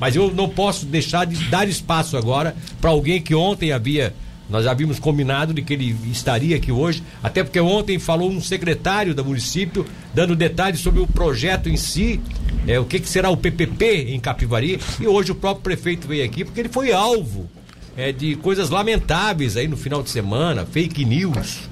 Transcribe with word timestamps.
Mas 0.00 0.16
eu 0.16 0.32
não 0.32 0.48
posso 0.48 0.86
deixar 0.86 1.26
de 1.26 1.36
dar 1.50 1.68
espaço 1.68 2.16
agora 2.16 2.56
para 2.80 2.90
alguém 2.90 3.20
que 3.20 3.34
ontem 3.34 3.70
havia 3.70 4.14
nós 4.50 4.66
havíamos 4.66 4.98
combinado 4.98 5.54
de 5.54 5.62
que 5.62 5.74
ele 5.74 5.96
estaria 6.10 6.56
aqui 6.56 6.72
hoje, 6.72 7.04
até 7.22 7.44
porque 7.44 7.60
ontem 7.60 8.00
falou 8.00 8.28
um 8.28 8.40
secretário 8.40 9.14
do 9.14 9.24
município 9.24 9.86
dando 10.12 10.34
detalhes 10.34 10.80
sobre 10.80 11.00
o 11.00 11.06
projeto 11.06 11.68
em 11.68 11.76
si, 11.76 12.20
é, 12.66 12.78
o 12.78 12.84
que, 12.84 12.98
que 12.98 13.08
será 13.08 13.30
o 13.30 13.36
PPP 13.36 14.08
em 14.08 14.18
Capivari, 14.18 14.80
e 14.98 15.06
hoje 15.06 15.30
o 15.30 15.36
próprio 15.36 15.62
prefeito 15.62 16.08
veio 16.08 16.24
aqui 16.24 16.44
porque 16.44 16.58
ele 16.58 16.68
foi 16.68 16.92
alvo 16.92 17.48
é, 17.96 18.10
de 18.10 18.34
coisas 18.36 18.70
lamentáveis 18.70 19.56
aí 19.56 19.68
no 19.68 19.76
final 19.76 20.02
de 20.02 20.10
semana, 20.10 20.66
fake 20.66 21.04
news. 21.04 21.70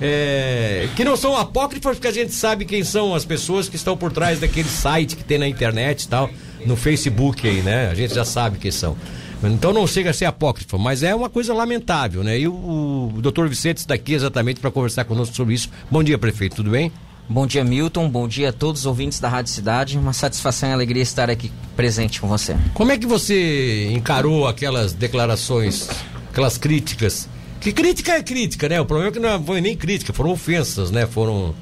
É, 0.00 0.88
que 0.96 1.04
não 1.04 1.16
são 1.16 1.36
apócrifos, 1.36 1.92
porque 1.92 2.08
a 2.08 2.12
gente 2.12 2.32
sabe 2.32 2.64
quem 2.64 2.82
são 2.82 3.14
as 3.14 3.24
pessoas 3.24 3.68
que 3.68 3.76
estão 3.76 3.96
por 3.96 4.10
trás 4.10 4.40
daquele 4.40 4.68
site 4.68 5.14
que 5.14 5.22
tem 5.22 5.38
na 5.38 5.46
internet 5.46 6.02
e 6.02 6.08
tal, 6.08 6.30
no 6.64 6.76
Facebook 6.76 7.46
aí, 7.48 7.62
né? 7.62 7.88
A 7.90 7.94
gente 7.94 8.14
já 8.14 8.24
sabe 8.24 8.58
quem 8.58 8.70
são. 8.70 8.96
Então 9.42 9.72
não 9.72 9.86
chega 9.86 10.10
a 10.10 10.12
ser 10.14 10.24
apócrifo, 10.24 10.78
mas 10.78 11.02
é 11.02 11.14
uma 11.14 11.28
coisa 11.28 11.52
lamentável, 11.52 12.24
né? 12.24 12.38
E 12.38 12.48
o, 12.48 13.12
o 13.14 13.20
doutor 13.20 13.48
Vicente 13.48 13.78
está 13.78 13.94
aqui 13.94 14.14
exatamente 14.14 14.60
para 14.60 14.70
conversar 14.70 15.04
conosco 15.04 15.34
sobre 15.34 15.54
isso. 15.54 15.68
Bom 15.90 16.02
dia, 16.02 16.16
prefeito, 16.16 16.56
tudo 16.56 16.70
bem? 16.70 16.90
Bom 17.28 17.46
dia, 17.46 17.64
Milton. 17.64 18.08
Bom 18.08 18.28
dia 18.28 18.50
a 18.50 18.52
todos 18.52 18.82
os 18.82 18.86
ouvintes 18.86 19.18
da 19.18 19.28
Rádio 19.28 19.50
Cidade. 19.50 19.98
Uma 19.98 20.12
satisfação 20.12 20.68
e 20.68 20.72
alegria 20.72 21.02
estar 21.02 21.30
aqui 21.30 21.50
presente 21.74 22.20
com 22.20 22.28
você. 22.28 22.56
Como 22.74 22.92
é 22.92 22.98
que 22.98 23.06
você 23.06 23.90
encarou 23.92 24.46
aquelas 24.46 24.92
declarações, 24.92 25.88
aquelas 26.30 26.58
críticas? 26.58 27.28
Que 27.60 27.72
crítica 27.72 28.12
é 28.12 28.22
crítica, 28.22 28.68
né? 28.68 28.78
O 28.78 28.84
problema 28.84 29.10
é 29.10 29.12
que 29.12 29.18
não 29.18 29.42
foi 29.42 29.62
nem 29.62 29.74
crítica, 29.74 30.12
foram 30.12 30.30
ofensas, 30.30 30.90
né? 30.90 31.06
Foram, 31.06 31.54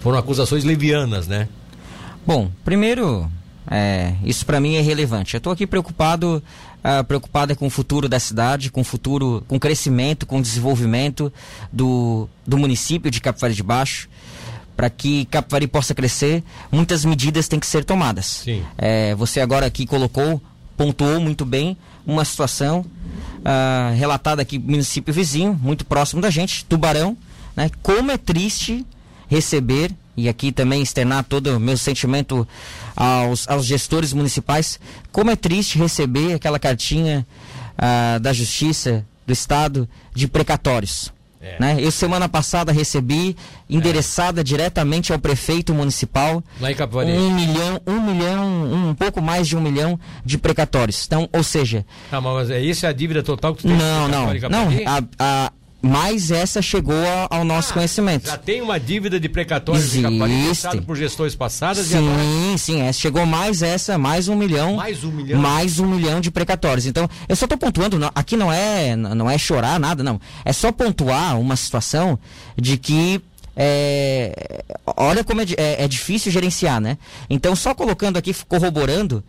foram 0.00 0.18
acusações 0.18 0.64
levianas, 0.64 1.28
né? 1.28 1.46
Bom, 2.26 2.50
primeiro, 2.64 3.30
é, 3.70 4.14
isso 4.24 4.44
para 4.44 4.60
mim 4.60 4.76
é 4.76 4.80
relevante. 4.80 5.34
Eu 5.34 5.38
estou 5.38 5.52
aqui 5.52 5.66
preocupado, 5.66 6.42
uh, 6.84 7.04
preocupada 7.04 7.54
com 7.54 7.66
o 7.66 7.70
futuro 7.70 8.08
da 8.08 8.18
cidade, 8.18 8.70
com 8.70 8.80
o 8.80 8.84
futuro, 8.84 9.44
com 9.46 9.56
o 9.56 9.60
crescimento, 9.60 10.26
com 10.26 10.38
o 10.38 10.42
desenvolvimento 10.42 11.32
do, 11.72 12.28
do 12.46 12.58
município 12.58 13.10
de 13.10 13.20
Capivari 13.20 13.54
de 13.54 13.62
Baixo 13.62 14.08
para 14.76 14.88
que 14.90 15.26
Capivari 15.26 15.66
possa 15.66 15.94
crescer, 15.94 16.42
muitas 16.70 17.04
medidas 17.04 17.46
têm 17.46 17.60
que 17.60 17.66
ser 17.66 17.84
tomadas. 17.84 18.42
É, 18.78 19.14
você 19.14 19.40
agora 19.40 19.66
aqui 19.66 19.86
colocou, 19.86 20.42
pontuou 20.76 21.20
muito 21.20 21.44
bem 21.44 21.76
uma 22.06 22.24
situação 22.24 22.80
uh, 22.80 23.94
relatada 23.96 24.42
aqui 24.42 24.58
município 24.58 25.12
vizinho, 25.12 25.58
muito 25.62 25.84
próximo 25.84 26.20
da 26.20 26.30
gente, 26.30 26.64
Tubarão, 26.64 27.16
né? 27.54 27.70
Como 27.82 28.10
é 28.10 28.16
triste 28.16 28.84
receber 29.28 29.92
e 30.16 30.28
aqui 30.28 30.52
também 30.52 30.82
externar 30.82 31.24
todo 31.24 31.56
o 31.56 31.60
meu 31.60 31.76
sentimento 31.76 32.46
aos, 32.94 33.48
aos 33.48 33.64
gestores 33.64 34.12
municipais, 34.12 34.78
como 35.10 35.30
é 35.30 35.36
triste 35.36 35.78
receber 35.78 36.34
aquela 36.34 36.58
cartinha 36.58 37.26
uh, 37.78 38.20
da 38.20 38.32
Justiça 38.32 39.04
do 39.26 39.32
Estado 39.32 39.88
de 40.14 40.28
precatórios. 40.28 41.12
É. 41.40 41.56
Né? 41.58 41.76
Eu 41.80 41.90
semana 41.90 42.28
passada 42.28 42.70
recebi, 42.70 43.36
endereçada 43.68 44.42
é. 44.42 44.44
diretamente 44.44 45.12
ao 45.12 45.18
prefeito 45.18 45.74
municipal, 45.74 46.42
um 46.60 47.34
milhão, 47.34 47.80
um 47.84 48.00
milhão, 48.00 48.90
um 48.90 48.94
pouco 48.94 49.20
mais 49.20 49.48
de 49.48 49.56
um 49.56 49.60
milhão 49.60 49.98
de 50.24 50.38
precatórios. 50.38 51.04
Então, 51.04 51.28
ou 51.32 51.42
seja. 51.42 51.84
Ah, 52.12 52.20
mas 52.20 52.48
é 52.48 52.60
isso 52.60 52.86
é 52.86 52.88
a 52.88 52.92
dívida 52.92 53.24
total 53.24 53.56
que 53.56 53.62
você 53.62 53.68
tem 53.68 53.76
Não, 53.76 54.06
não, 54.06 54.32
não. 54.48 54.68
A, 54.86 55.02
a, 55.18 55.52
mas 55.82 56.30
essa 56.30 56.62
chegou 56.62 56.94
ao 57.28 57.44
nosso 57.44 57.70
ah, 57.70 57.74
conhecimento. 57.74 58.28
Já 58.28 58.38
tem 58.38 58.62
uma 58.62 58.78
dívida 58.78 59.18
de 59.18 59.28
precatórios 59.28 59.90
de 59.90 60.00
por 60.86 60.96
gestões 60.96 61.34
passadas? 61.34 61.86
Sim, 61.86 62.56
sim, 62.56 62.80
essa, 62.82 63.00
chegou 63.00 63.26
mais 63.26 63.62
essa, 63.62 63.98
mais 63.98 64.28
um 64.28 64.36
milhão. 64.36 64.76
Mais 64.76 65.02
um 65.02 65.10
milhão? 65.10 65.40
Mais 65.40 65.80
um 65.80 65.86
milhão 65.86 66.20
de 66.20 66.30
precatórios. 66.30 66.86
Então, 66.86 67.10
eu 67.28 67.34
só 67.34 67.46
estou 67.46 67.58
pontuando, 67.58 67.98
aqui 68.14 68.36
não 68.36 68.52
é, 68.52 68.94
não 68.94 69.28
é 69.28 69.36
chorar 69.36 69.80
nada, 69.80 70.04
não. 70.04 70.20
É 70.44 70.52
só 70.52 70.70
pontuar 70.70 71.38
uma 71.38 71.56
situação 71.56 72.16
de 72.56 72.78
que 72.78 73.20
é, 73.56 74.64
olha 74.96 75.24
como 75.24 75.40
é, 75.40 75.44
é, 75.56 75.84
é, 75.84 75.88
difícil 75.88 76.30
gerenciar, 76.30 76.80
né? 76.80 76.96
Então, 77.28 77.54
só 77.56 77.74
colocando 77.74 78.16
aqui, 78.16 78.34
corroborando, 78.48 79.22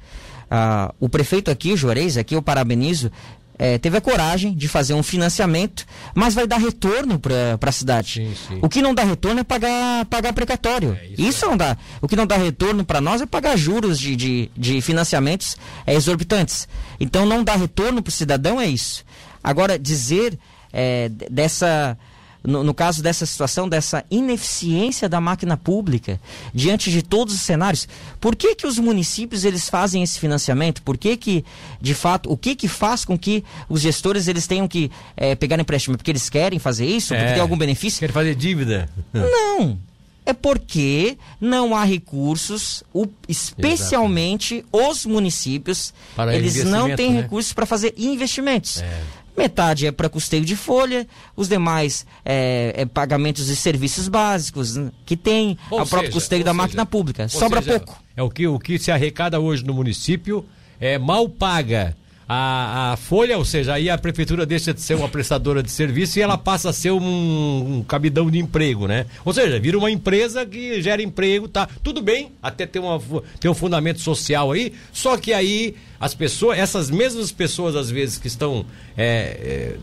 uh, 0.51 0.93
o 0.99 1.09
prefeito 1.09 1.51
aqui, 1.51 1.75
Juarez, 1.75 2.17
aqui 2.17 2.35
eu 2.35 2.41
parabenizo, 2.41 3.11
é, 3.57 3.77
teve 3.77 3.97
a 3.97 4.01
coragem 4.01 4.53
de 4.53 4.67
fazer 4.67 4.93
um 4.93 5.03
financiamento, 5.03 5.85
mas 6.13 6.33
vai 6.33 6.47
dar 6.47 6.57
retorno 6.57 7.19
para 7.19 7.57
a 7.61 7.71
cidade. 7.71 8.13
Sim, 8.13 8.35
sim. 8.47 8.59
O 8.61 8.69
que 8.69 8.81
não 8.81 8.93
dá 8.93 9.03
retorno 9.03 9.39
é 9.39 9.43
pagar, 9.43 10.05
pagar 10.05 10.33
precatório. 10.33 10.97
É, 10.99 11.07
isso, 11.07 11.21
isso 11.21 11.45
é. 11.45 11.47
não 11.49 11.57
dá. 11.57 11.77
O 12.01 12.07
que 12.07 12.15
não 12.15 12.25
dá 12.25 12.35
retorno 12.35 12.83
para 12.83 12.99
nós 12.99 13.21
é 13.21 13.25
pagar 13.25 13.57
juros 13.57 13.99
de, 13.99 14.15
de, 14.15 14.51
de 14.55 14.81
financiamentos 14.81 15.57
é, 15.85 15.93
exorbitantes. 15.93 16.67
Então 16.99 17.25
não 17.25 17.43
dá 17.43 17.55
retorno 17.55 18.01
para 18.01 18.09
o 18.09 18.13
cidadão 18.13 18.59
é 18.59 18.65
isso. 18.67 19.03
Agora, 19.43 19.77
dizer 19.77 20.37
é, 20.71 21.09
dessa 21.29 21.97
no, 22.43 22.63
no, 22.63 22.73
caso 22.73 23.01
dessa 23.01 23.25
situação, 23.25 23.69
dessa 23.69 24.03
ineficiência 24.11 25.07
da 25.07 25.21
máquina 25.21 25.55
pública, 25.55 26.19
diante 26.53 26.91
de 26.91 27.01
todos 27.01 27.33
os 27.33 27.41
cenários, 27.41 27.87
por 28.19 28.35
que 28.35 28.55
que 28.55 28.67
os 28.67 28.77
municípios 28.77 29.45
eles 29.45 29.69
fazem 29.69 30.03
esse 30.03 30.19
financiamento? 30.19 30.81
Por 30.81 30.97
que 30.97 31.15
que, 31.15 31.45
de 31.79 31.93
fato, 31.93 32.31
o 32.31 32.37
que 32.37 32.55
que 32.55 32.67
faz 32.67 33.05
com 33.05 33.17
que 33.17 33.43
os 33.69 33.81
gestores 33.81 34.27
eles 34.27 34.45
tenham 34.45 34.67
que 34.67 34.91
é, 35.15 35.35
pegar 35.35 35.59
empréstimo? 35.59 35.97
Porque 35.97 36.11
eles 36.11 36.29
querem 36.29 36.59
fazer 36.59 36.85
isso? 36.85 37.09
Porque 37.09 37.23
é, 37.23 37.33
tem 37.33 37.41
algum 37.41 37.57
benefício? 37.57 37.99
Querem 37.99 38.13
fazer 38.13 38.35
dívida? 38.35 38.89
Não 39.13 39.77
é 40.25 40.33
porque 40.33 41.17
não 41.39 41.75
há 41.75 41.83
recursos, 41.83 42.83
o, 42.93 43.07
especialmente 43.27 44.55
Exatamente. 44.55 44.89
os 44.91 45.05
municípios, 45.05 45.93
para 46.15 46.35
eles 46.35 46.63
não 46.63 46.95
têm 46.95 47.13
né? 47.13 47.21
recursos 47.21 47.51
para 47.53 47.65
fazer 47.65 47.93
investimentos. 47.97 48.81
É. 48.81 49.01
Metade 49.35 49.87
é 49.87 49.91
para 49.91 50.07
custeio 50.09 50.45
de 50.45 50.55
folha, 50.55 51.07
os 51.35 51.49
demais 51.49 52.05
é, 52.23 52.73
é, 52.77 52.85
pagamentos 52.85 53.47
de 53.47 53.55
serviços 53.55 54.07
básicos 54.07 54.75
né, 54.75 54.91
que 55.05 55.17
tem, 55.17 55.57
o 55.71 55.85
próprio 55.85 56.11
custeio 56.11 56.43
da 56.43 56.51
seja, 56.51 56.61
máquina 56.61 56.85
pública. 56.85 57.27
Sobra 57.27 57.61
seja, 57.61 57.79
pouco. 57.79 58.01
É 58.15 58.21
o 58.21 58.29
que, 58.29 58.47
o 58.47 58.59
que 58.59 58.77
se 58.77 58.91
arrecada 58.91 59.39
hoje 59.39 59.65
no 59.65 59.73
município 59.73 60.45
é 60.79 60.97
mal 60.97 61.27
paga 61.27 61.95
a, 62.27 62.93
a 62.93 62.97
folha, 62.97 63.37
ou 63.37 63.45
seja, 63.45 63.73
aí 63.73 63.89
a 63.89 63.97
prefeitura 63.97 64.45
deixa 64.45 64.73
de 64.73 64.81
ser 64.81 64.95
uma 64.95 65.09
prestadora 65.09 65.61
de 65.61 65.69
serviço 65.71 66.17
e 66.17 66.21
ela 66.21 66.37
passa 66.37 66.69
a 66.69 66.73
ser 66.73 66.91
um, 66.91 67.77
um 67.77 67.83
cabidão 67.83 68.29
de 68.29 68.39
emprego, 68.39 68.87
né? 68.87 69.05
Ou 69.25 69.33
seja, 69.33 69.59
vira 69.59 69.77
uma 69.77 69.91
empresa 69.91 70.45
que 70.45 70.81
gera 70.81 71.01
emprego, 71.01 71.47
tá? 71.47 71.67
Tudo 71.83 72.01
bem, 72.01 72.31
até 72.41 72.65
ter, 72.65 72.79
uma, 72.79 73.01
ter 73.39 73.49
um 73.49 73.53
fundamento 73.53 73.99
social 73.99 74.51
aí, 74.51 74.73
só 74.91 75.17
que 75.17 75.33
aí 75.33 75.75
as 75.99 76.13
pessoas, 76.13 76.57
essas 76.57 76.89
mesmas 76.89 77.31
pessoas 77.31 77.75
às 77.75 77.89
vezes 77.89 78.17
que 78.17 78.27
estão 78.27 78.65
é, 78.97 79.05
é, 79.05 79.77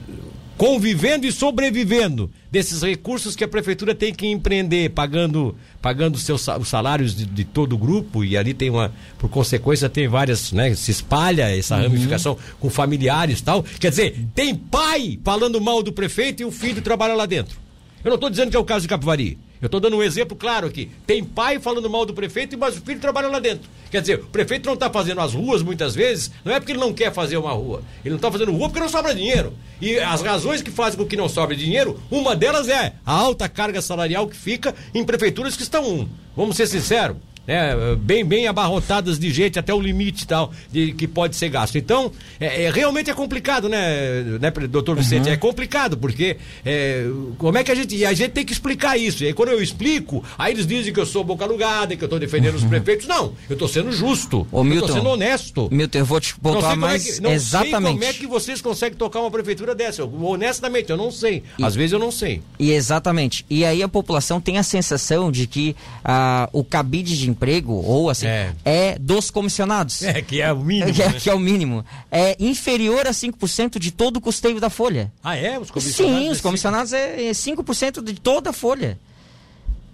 convivendo 0.60 1.26
e 1.26 1.32
sobrevivendo 1.32 2.30
desses 2.52 2.82
recursos 2.82 3.34
que 3.34 3.42
a 3.42 3.48
prefeitura 3.48 3.94
tem 3.94 4.12
que 4.12 4.26
empreender, 4.26 4.90
pagando 4.90 5.56
pagando 5.80 6.18
seus, 6.18 6.46
os 6.48 6.68
salários 6.68 7.16
de, 7.16 7.24
de, 7.24 7.44
todo 7.44 7.72
o 7.72 7.78
grupo, 7.78 8.22
e 8.22 8.36
ali 8.36 8.52
tem 8.52 8.68
uma, 8.68 8.92
por 9.18 9.30
consequência, 9.30 9.88
tem 9.88 10.06
várias, 10.06 10.52
né? 10.52 10.74
Se 10.74 10.90
espalha 10.90 11.44
essa 11.44 11.76
uhum. 11.76 11.84
ramificação 11.84 12.36
com 12.60 12.68
familiares 12.68 13.38
e 13.38 13.42
tal. 13.42 13.62
Quer 13.62 13.88
dizer, 13.88 14.26
tem 14.34 14.54
pai 14.54 15.18
falando 15.24 15.58
mal 15.62 15.82
do 15.82 15.94
prefeito 15.94 16.42
e 16.42 16.44
o 16.44 16.50
filho 16.50 16.82
trabalha 16.82 17.14
lá 17.14 17.24
dentro. 17.24 17.58
Eu 18.04 18.10
não 18.10 18.16
estou 18.16 18.28
dizendo 18.28 18.50
que 18.50 18.56
é 18.58 18.60
o 18.60 18.64
caso 18.64 18.82
de 18.82 18.88
Capivari. 18.88 19.38
Eu 19.60 19.66
estou 19.66 19.78
dando 19.78 19.96
um 19.96 20.02
exemplo 20.02 20.36
claro 20.36 20.66
aqui. 20.66 20.90
Tem 21.06 21.22
pai 21.22 21.58
falando 21.58 21.90
mal 21.90 22.06
do 22.06 22.14
prefeito, 22.14 22.56
mas 22.56 22.78
o 22.78 22.80
filho 22.80 22.98
trabalha 22.98 23.28
lá 23.28 23.38
dentro. 23.38 23.68
Quer 23.90 24.00
dizer, 24.00 24.20
o 24.20 24.26
prefeito 24.26 24.66
não 24.66 24.74
está 24.74 24.88
fazendo 24.88 25.20
as 25.20 25.34
ruas 25.34 25.62
muitas 25.62 25.94
vezes, 25.94 26.30
não 26.44 26.54
é 26.54 26.58
porque 26.60 26.72
ele 26.72 26.80
não 26.80 26.94
quer 26.94 27.12
fazer 27.12 27.36
uma 27.36 27.52
rua. 27.52 27.82
Ele 28.02 28.10
não 28.10 28.16
está 28.16 28.32
fazendo 28.32 28.52
rua 28.52 28.68
porque 28.68 28.80
não 28.80 28.88
sobra 28.88 29.14
dinheiro. 29.14 29.52
E 29.80 29.98
as 29.98 30.22
razões 30.22 30.62
que 30.62 30.70
fazem 30.70 30.98
com 30.98 31.04
que 31.04 31.16
não 31.16 31.28
sobre 31.28 31.56
dinheiro, 31.56 32.00
uma 32.10 32.34
delas 32.34 32.68
é 32.68 32.94
a 33.04 33.12
alta 33.12 33.48
carga 33.48 33.82
salarial 33.82 34.28
que 34.28 34.36
fica 34.36 34.74
em 34.94 35.04
prefeituras 35.04 35.56
que 35.56 35.62
estão, 35.62 36.08
vamos 36.34 36.56
ser 36.56 36.66
sinceros, 36.66 37.16
né, 37.50 37.96
bem, 37.98 38.24
bem 38.24 38.46
abarrotadas 38.46 39.18
de 39.18 39.28
gente 39.32 39.58
até 39.58 39.74
o 39.74 39.80
limite 39.80 40.24
tal 40.24 40.52
de 40.70 40.92
que 40.92 41.08
pode 41.08 41.34
ser 41.34 41.48
gasto. 41.48 41.76
Então, 41.76 42.12
é, 42.38 42.64
é 42.64 42.70
realmente 42.70 43.10
é 43.10 43.14
complicado, 43.14 43.68
né, 43.68 44.38
né 44.40 44.50
doutor 44.68 44.96
Vicente? 44.96 45.26
Uhum. 45.26 45.32
É 45.32 45.36
complicado, 45.36 45.96
porque 45.96 46.36
é, 46.64 47.06
como 47.38 47.58
é 47.58 47.64
que 47.64 47.72
a 47.72 47.74
gente. 47.74 47.96
E 47.96 48.06
a 48.06 48.12
gente 48.12 48.30
tem 48.30 48.44
que 48.44 48.52
explicar 48.52 48.96
isso. 48.96 49.24
E 49.24 49.26
aí, 49.26 49.32
quando 49.32 49.48
eu 49.48 49.60
explico, 49.60 50.22
aí 50.38 50.52
eles 50.52 50.64
dizem 50.64 50.92
que 50.92 51.00
eu 51.00 51.06
sou 51.06 51.24
boca 51.24 51.44
alugada, 51.44 51.96
que 51.96 52.04
eu 52.04 52.06
estou 52.06 52.20
defendendo 52.20 52.54
uhum. 52.54 52.60
os 52.60 52.64
prefeitos. 52.70 53.08
Não, 53.08 53.32
eu 53.48 53.54
estou 53.54 53.66
sendo 53.66 53.90
justo. 53.90 54.46
Ô, 54.52 54.62
Milton, 54.62 54.78
eu 54.78 54.86
estou 54.86 54.96
sendo 54.96 55.08
honesto. 55.08 55.68
Milton, 55.72 55.98
eu 55.98 56.04
vou 56.04 56.20
te 56.20 56.38
pontuar 56.38 56.76
mais. 56.76 57.04
É 57.04 57.12
que, 57.14 57.20
não 57.20 57.32
exatamente. 57.32 57.70
sei 57.70 57.92
como 57.92 58.04
é 58.04 58.12
que 58.12 58.26
vocês 58.28 58.62
conseguem 58.62 58.96
tocar 58.96 59.20
uma 59.20 59.30
prefeitura 59.30 59.74
dessa. 59.74 60.02
Eu, 60.02 60.24
honestamente, 60.24 60.90
eu 60.90 60.96
não 60.96 61.10
sei. 61.10 61.42
E, 61.58 61.64
Às 61.64 61.74
vezes 61.74 61.92
eu 61.92 61.98
não 61.98 62.12
sei. 62.12 62.42
E 62.60 62.70
exatamente. 62.70 63.44
E 63.50 63.64
aí 63.64 63.82
a 63.82 63.88
população 63.88 64.40
tem 64.40 64.56
a 64.56 64.62
sensação 64.62 65.32
de 65.32 65.48
que 65.48 65.74
ah, 66.04 66.48
o 66.52 66.62
cabide 66.62 67.18
de 67.18 67.28
emprego, 67.40 67.72
ou 67.72 68.10
assim, 68.10 68.26
é, 68.26 68.52
é 68.64 68.98
dos 68.98 69.30
comissionados. 69.30 70.02
É, 70.02 70.20
que 70.20 70.42
é 70.42 70.52
o 70.52 70.60
mínimo. 70.60 70.92
Que 70.92 71.00
é, 71.02 71.08
né? 71.08 71.20
que 71.20 71.30
é 71.30 71.34
o 71.34 71.38
mínimo. 71.38 71.84
É 72.10 72.36
inferior 72.38 73.06
a 73.06 73.12
5% 73.12 73.78
de 73.78 73.90
todo 73.90 74.18
o 74.18 74.20
custeio 74.20 74.60
da 74.60 74.68
folha. 74.68 75.10
Ah, 75.24 75.36
é? 75.36 75.58
Os 75.58 75.70
comissionados? 75.70 76.20
Sim, 76.20 76.28
os 76.30 76.40
comissionados 76.40 76.92
é, 76.92 77.28
é 77.28 77.30
5% 77.30 78.02
de 78.02 78.14
toda 78.14 78.50
a 78.50 78.52
folha. 78.52 78.98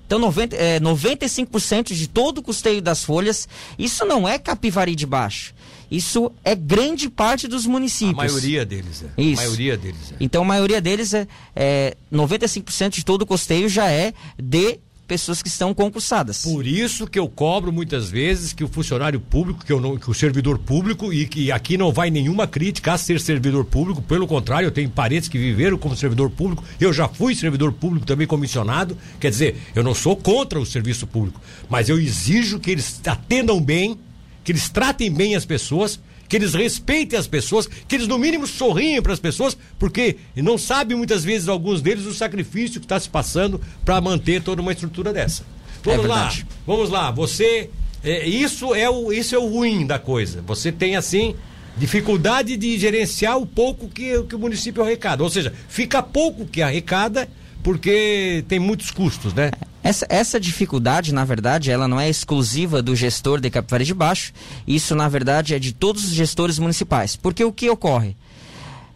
Então, 0.07 0.19
90, 0.19 0.57
é, 0.57 0.81
95% 0.81 1.95
de 1.95 2.07
todo 2.09 2.39
o 2.39 2.43
custeio 2.43 2.81
das 2.81 3.05
folhas, 3.05 3.49
isso 3.79 4.05
não 4.05 4.29
é 4.29 4.39
Capivari 4.39 4.95
de 4.95 5.05
Baixo. 5.07 5.55
Isso 5.91 6.33
é 6.45 6.55
grande 6.55 7.09
parte 7.09 7.47
dos 7.47 7.65
municípios. 7.65 8.19
A 8.19 8.25
maioria 8.25 8.65
deles 8.65 9.05
é. 9.05 9.23
Isso. 9.23 9.41
A 9.41 9.45
maioria 9.45 9.77
deles 9.77 10.13
é. 10.13 10.17
Então 10.19 10.43
a 10.43 10.45
maioria 10.45 10.81
deles 10.81 11.15
é, 11.15 11.29
é 11.55 11.97
95% 12.13 12.91
de 12.91 13.05
todo 13.05 13.23
o 13.23 13.27
custeio 13.27 13.69
já 13.69 13.89
é 13.89 14.13
de 14.37 14.81
pessoas 15.07 15.41
que 15.41 15.49
estão 15.49 15.73
concursadas. 15.73 16.43
Por 16.43 16.67
isso 16.67 17.07
que 17.07 17.19
eu 17.19 17.29
cobro 17.29 17.73
muitas 17.73 18.11
vezes 18.11 18.53
que 18.53 18.65
o 18.65 18.69
funcionário 18.69 19.21
público, 19.21 19.65
que, 19.65 19.73
eu 19.73 19.81
não, 19.81 19.97
que 19.97 20.11
o 20.11 20.15
servidor 20.15 20.59
público, 20.59 21.13
e 21.13 21.27
que 21.27 21.53
aqui 21.53 21.79
não 21.79 21.93
vai 21.93 22.11
nenhuma 22.11 22.47
crítica 22.47 22.93
a 22.93 22.99
ser 22.99 23.21
servidor 23.21 23.65
público, 23.65 24.03
pelo 24.03 24.27
contrário, 24.27 24.67
eu 24.67 24.73
tenho 24.73 24.91
parentes 24.91 25.29
que 25.29 25.39
viveram 25.39 25.79
como 25.79 25.97
servidor 25.97 26.31
público, 26.31 26.65
eu 26.81 26.93
já 26.93 27.09
fui 27.09 27.35
servidor 27.35 27.73
público 27.73 28.05
também 28.05 28.27
comissionado, 28.27 28.99
quer 29.21 29.31
dizer, 29.31 29.57
eu 29.75 29.83
não 29.83 29.95
sou 29.95 30.17
contra 30.17 30.59
o 30.59 30.67
serviço 30.67 31.07
público, 31.07 31.41
mas 31.69 31.89
eu 31.89 31.99
exijo 31.99 32.59
que 32.59 32.71
eles 32.71 33.01
atendam 33.07 33.61
bem, 33.61 33.99
que 34.43 34.53
eles 34.53 34.69
tratem 34.69 35.11
bem 35.11 35.37
as 35.37 35.45
pessoas, 35.45 36.01
que 36.29 36.37
eles 36.37 36.55
respeitem 36.55 37.19
as 37.19 37.27
pessoas, 37.27 37.67
que 37.67 37.95
eles 37.95 38.09
no 38.09 38.19
mínimo 38.19 38.47
sorriem 38.47 39.01
para 39.03 39.13
as 39.13 39.21
pessoas, 39.21 39.57
porque 39.79 40.17
não 40.35 40.59
sabem 40.59 40.97
muitas 40.97 41.25
vezes 41.25 41.49
alguns 41.49 41.81
deles 41.81 42.05
o 42.07 42.15
sacrifício 42.15 42.81
que 42.81 42.87
está 42.87 42.99
se 42.99 43.09
passando 43.09 43.61
para 43.85 44.01
manter 44.01 44.43
toda 44.43 44.61
uma 44.63 44.73
estrutura 44.73 45.13
dessa. 45.13 45.45
Vamos 45.85 46.05
É 46.05 46.09
lá, 46.09 46.35
vamos 46.67 46.91
lá. 46.91 47.11
Você, 47.13 47.71
é, 48.03 48.27
isso 48.27 48.75
é 48.75 48.91
o 48.91 49.13
isso 49.13 49.35
é 49.35 49.39
o 49.39 49.47
ruim 49.47 49.87
da 49.87 49.99
coisa. 49.99 50.43
Você 50.47 50.73
tem 50.73 50.97
assim 50.97 51.35
dificuldade 51.77 52.57
de 52.57 52.79
gerenciar 52.79 53.37
o 53.39 53.47
pouco 53.47 53.89
que, 53.89 54.23
que 54.25 54.35
o 54.35 54.39
município 54.39 54.83
arrecada, 54.83 55.23
ou 55.23 55.29
seja, 55.29 55.53
fica 55.69 56.03
pouco 56.03 56.47
que 56.47 56.63
arrecada 56.63 57.29
porque 57.63 58.45
tem 58.49 58.59
muitos 58.59 58.91
custos, 58.91 59.35
né? 59.35 59.51
Essa, 59.87 60.05
essa 60.09 60.41
dificuldade, 60.41 61.15
na 61.15 61.25
verdade, 61.25 61.71
ela 61.71 61.87
não 61.87 62.01
é 62.01 62.09
exclusiva 62.09 62.83
do 62.83 62.97
gestor 62.97 63.41
de 63.41 63.49
Capivari 63.49 63.85
de 63.85 63.95
Baixo. 63.95 64.33
Isso, 64.67 64.97
na 64.97 65.09
verdade, 65.09 65.55
é 65.55 65.61
de 65.61 65.73
todos 65.73 66.03
os 66.03 66.11
gestores 66.11 66.59
municipais. 66.59 67.15
Porque 67.15 67.45
o 67.45 67.53
que 67.53 67.71
ocorre? 67.71 68.17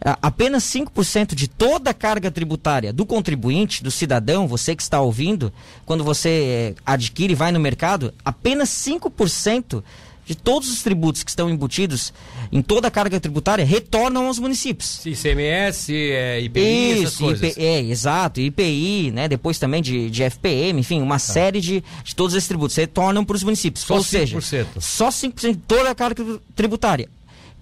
Apenas 0.01 0.65
5% 0.65 1.37
de 1.37 1.47
toda 1.47 1.91
a 1.91 1.95
carga 1.95 2.29
tributária 2.29 2.93
do 2.93 3.07
contribuinte, 3.07 3.85
do 3.85 3.91
cidadão, 3.91 4.49
você 4.49 4.75
que 4.75 4.83
está 4.83 5.01
ouvindo, 5.01 5.53
quando 5.87 6.03
você 6.03 6.75
eh, 6.77 6.83
adquire 6.85 7.35
e 7.35 7.37
vai 7.37 7.53
no 7.53 7.61
mercado, 7.61 8.13
apenas 8.25 8.71
5% 8.71 9.85
de 10.31 10.37
todos 10.37 10.71
os 10.71 10.81
tributos 10.81 11.25
que 11.25 11.31
estão 11.31 11.51
embutidos 11.51 12.13
em 12.53 12.63
toda 12.63 12.87
a 12.87 12.91
carga 12.91 13.19
tributária 13.19 13.65
retornam 13.65 14.27
aos 14.29 14.39
municípios. 14.39 15.05
ICMS, 15.05 15.93
é, 15.93 16.41
IPI, 16.43 16.93
essas 16.93 17.13
Isso, 17.15 17.19
coisas. 17.25 17.51
IP, 17.51 17.61
é, 17.65 17.81
exato, 17.81 18.41
IPI, 18.41 19.11
né? 19.13 19.27
Depois 19.27 19.59
também 19.59 19.83
de, 19.83 20.09
de 20.09 20.23
FPM, 20.23 20.79
enfim, 20.79 21.03
uma 21.03 21.19
série 21.19 21.61
de, 21.61 21.83
de 22.05 22.15
todos 22.15 22.37
esses 22.37 22.47
tributos 22.47 22.77
retornam 22.77 23.25
para 23.25 23.35
os 23.35 23.43
municípios. 23.43 23.83
Tá. 23.83 23.89
Só 23.89 23.95
Ou 23.97 24.05
seja, 24.05 24.39
5%. 24.39 24.67
só 24.79 25.09
5% 25.09 25.51
de 25.53 25.57
toda 25.57 25.91
a 25.91 25.95
carga 25.97 26.23
tri- 26.23 26.41
tributária. 26.55 27.09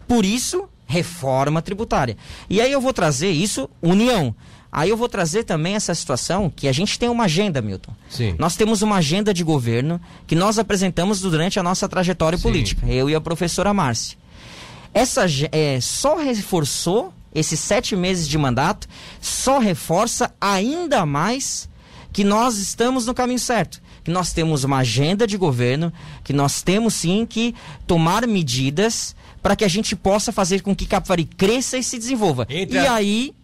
Por 0.06 0.26
isso, 0.26 0.68
reforma 0.86 1.62
tributária. 1.62 2.18
E 2.50 2.60
aí 2.60 2.70
eu 2.70 2.82
vou 2.82 2.92
trazer 2.92 3.30
isso, 3.30 3.66
união. 3.80 4.34
Aí 4.70 4.90
eu 4.90 4.96
vou 4.96 5.08
trazer 5.08 5.44
também 5.44 5.74
essa 5.74 5.94
situação 5.94 6.52
que 6.54 6.68
a 6.68 6.72
gente 6.72 6.98
tem 6.98 7.08
uma 7.08 7.24
agenda, 7.24 7.62
Milton. 7.62 7.92
Sim. 8.10 8.34
Nós 8.38 8.54
temos 8.54 8.82
uma 8.82 8.96
agenda 8.96 9.32
de 9.32 9.42
governo 9.42 10.00
que 10.26 10.34
nós 10.34 10.58
apresentamos 10.58 11.20
durante 11.20 11.58
a 11.58 11.62
nossa 11.62 11.88
trajetória 11.88 12.36
Sim. 12.36 12.42
política, 12.42 12.86
eu 12.86 13.08
e 13.08 13.14
a 13.14 13.20
professora 13.20 13.72
Márcia. 13.72 14.18
Essa 14.92 15.24
é, 15.52 15.80
só 15.80 16.16
reforçou 16.16 17.12
esses 17.34 17.60
sete 17.60 17.94
meses 17.94 18.26
de 18.28 18.36
mandato, 18.38 18.86
só 19.20 19.58
reforça 19.58 20.32
ainda 20.40 21.04
mais 21.06 21.68
que 22.12 22.24
nós 22.24 22.56
estamos 22.58 23.06
no 23.06 23.14
caminho 23.14 23.38
certo. 23.38 23.80
Que 24.02 24.10
nós 24.10 24.32
temos 24.32 24.64
uma 24.64 24.78
agenda 24.78 25.26
de 25.26 25.36
governo, 25.36 25.92
que 26.24 26.32
nós 26.32 26.62
temos 26.62 26.94
sim 26.94 27.26
que 27.26 27.54
tomar 27.86 28.26
medidas 28.26 29.14
para 29.42 29.54
que 29.54 29.64
a 29.64 29.68
gente 29.68 29.94
possa 29.94 30.32
fazer 30.32 30.62
com 30.62 30.74
que 30.74 30.86
Capivari 30.86 31.24
cresça 31.24 31.76
e 31.76 31.82
se 31.82 31.98
desenvolva. 31.98 32.46
Entre 32.48 32.78
e 32.78 32.86
a- 32.86 32.94
aí, 32.94 33.34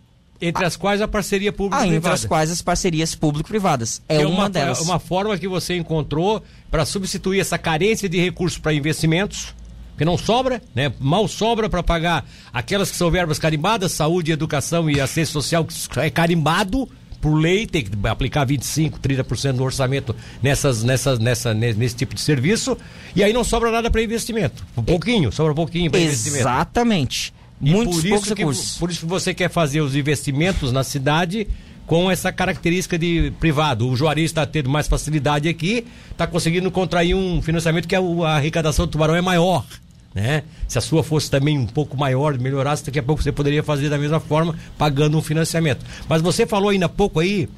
Entre 0.40 0.64
as 0.64 0.76
quais 0.76 1.00
a 1.00 1.08
parceria 1.08 1.48
ah, 1.48 1.52
entre 1.52 1.56
público-privada. 1.56 2.14
as 2.14 2.24
quais 2.24 2.50
as 2.50 2.60
parcerias 2.60 3.14
público-privadas. 3.14 4.02
É, 4.08 4.22
é 4.22 4.26
uma, 4.26 4.36
uma, 4.42 4.50
delas. 4.50 4.80
é 4.80 4.82
uma 4.82 4.98
forma 4.98 5.38
que 5.38 5.48
você 5.48 5.76
encontrou 5.76 6.42
para 6.70 6.84
substituir 6.84 7.40
essa 7.40 7.56
carência 7.56 8.08
de 8.08 8.18
recursos 8.18 8.58
para 8.58 8.72
investimentos, 8.74 9.54
que 9.96 10.04
não 10.04 10.18
sobra, 10.18 10.60
né? 10.74 10.92
Mal 10.98 11.28
sobra 11.28 11.68
para 11.68 11.82
pagar 11.82 12.26
aquelas 12.52 12.90
que 12.90 12.96
são 12.96 13.10
verbas 13.10 13.38
carimbadas, 13.38 13.92
saúde, 13.92 14.32
educação 14.32 14.90
e 14.90 15.00
assistência 15.00 15.32
social, 15.32 15.64
que 15.64 16.00
é 16.00 16.10
carimbado 16.10 16.88
por 17.24 17.36
lei, 17.36 17.66
tem 17.66 17.82
que 17.82 18.06
aplicar 18.06 18.44
25, 18.44 18.98
30% 18.98 19.52
do 19.52 19.64
orçamento 19.64 20.14
nessas, 20.42 20.82
nessas, 20.82 21.18
nessa, 21.18 21.54
ne- 21.54 21.72
nesse 21.72 21.96
tipo 21.96 22.14
de 22.14 22.20
serviço, 22.20 22.76
e 23.16 23.24
aí 23.24 23.32
não 23.32 23.42
sobra 23.42 23.70
nada 23.70 23.90
para 23.90 24.02
investimento. 24.02 24.62
Um 24.76 24.82
pouquinho, 24.82 25.32
sobra 25.32 25.52
um 25.52 25.54
pouquinho 25.54 25.90
para 25.90 26.00
investimento. 26.00 26.40
Exatamente. 26.40 27.32
E 27.60 27.70
Muitos 27.70 27.96
por 27.96 28.08
poucos 28.08 28.26
isso 28.26 28.34
que, 28.34 28.42
recursos. 28.42 28.78
Por 28.78 28.90
isso 28.90 29.00
que 29.00 29.06
você 29.06 29.34
quer 29.34 29.50
fazer 29.50 29.80
os 29.80 29.94
investimentos 29.94 30.72
na 30.72 30.84
cidade 30.84 31.46
com 31.86 32.10
essa 32.10 32.32
característica 32.32 32.98
de 32.98 33.32
privado. 33.38 33.88
O 33.88 33.96
Juarez 33.96 34.26
está 34.26 34.46
tendo 34.46 34.70
mais 34.70 34.88
facilidade 34.88 35.48
aqui, 35.48 35.84
está 36.10 36.26
conseguindo 36.26 36.70
contrair 36.70 37.14
um 37.14 37.42
financiamento 37.42 37.86
que 37.86 37.94
a, 37.94 38.00
a 38.00 38.36
arrecadação 38.36 38.86
do 38.86 38.90
Tubarão 38.90 39.14
é 39.14 39.20
maior. 39.20 39.64
Né? 40.14 40.44
Se 40.68 40.78
a 40.78 40.80
sua 40.80 41.02
fosse 41.02 41.30
também 41.30 41.58
um 41.58 41.66
pouco 41.66 41.96
maior, 41.96 42.38
melhorasse, 42.38 42.84
daqui 42.84 42.98
a 42.98 43.02
pouco 43.02 43.22
você 43.22 43.32
poderia 43.32 43.62
fazer 43.62 43.88
da 43.88 43.98
mesma 43.98 44.20
forma, 44.20 44.54
pagando 44.78 45.18
um 45.18 45.22
financiamento. 45.22 45.84
Mas 46.08 46.22
você 46.22 46.46
falou 46.46 46.70
ainda 46.70 46.86
há 46.86 46.88
pouco 46.88 47.18
aí 47.20 47.48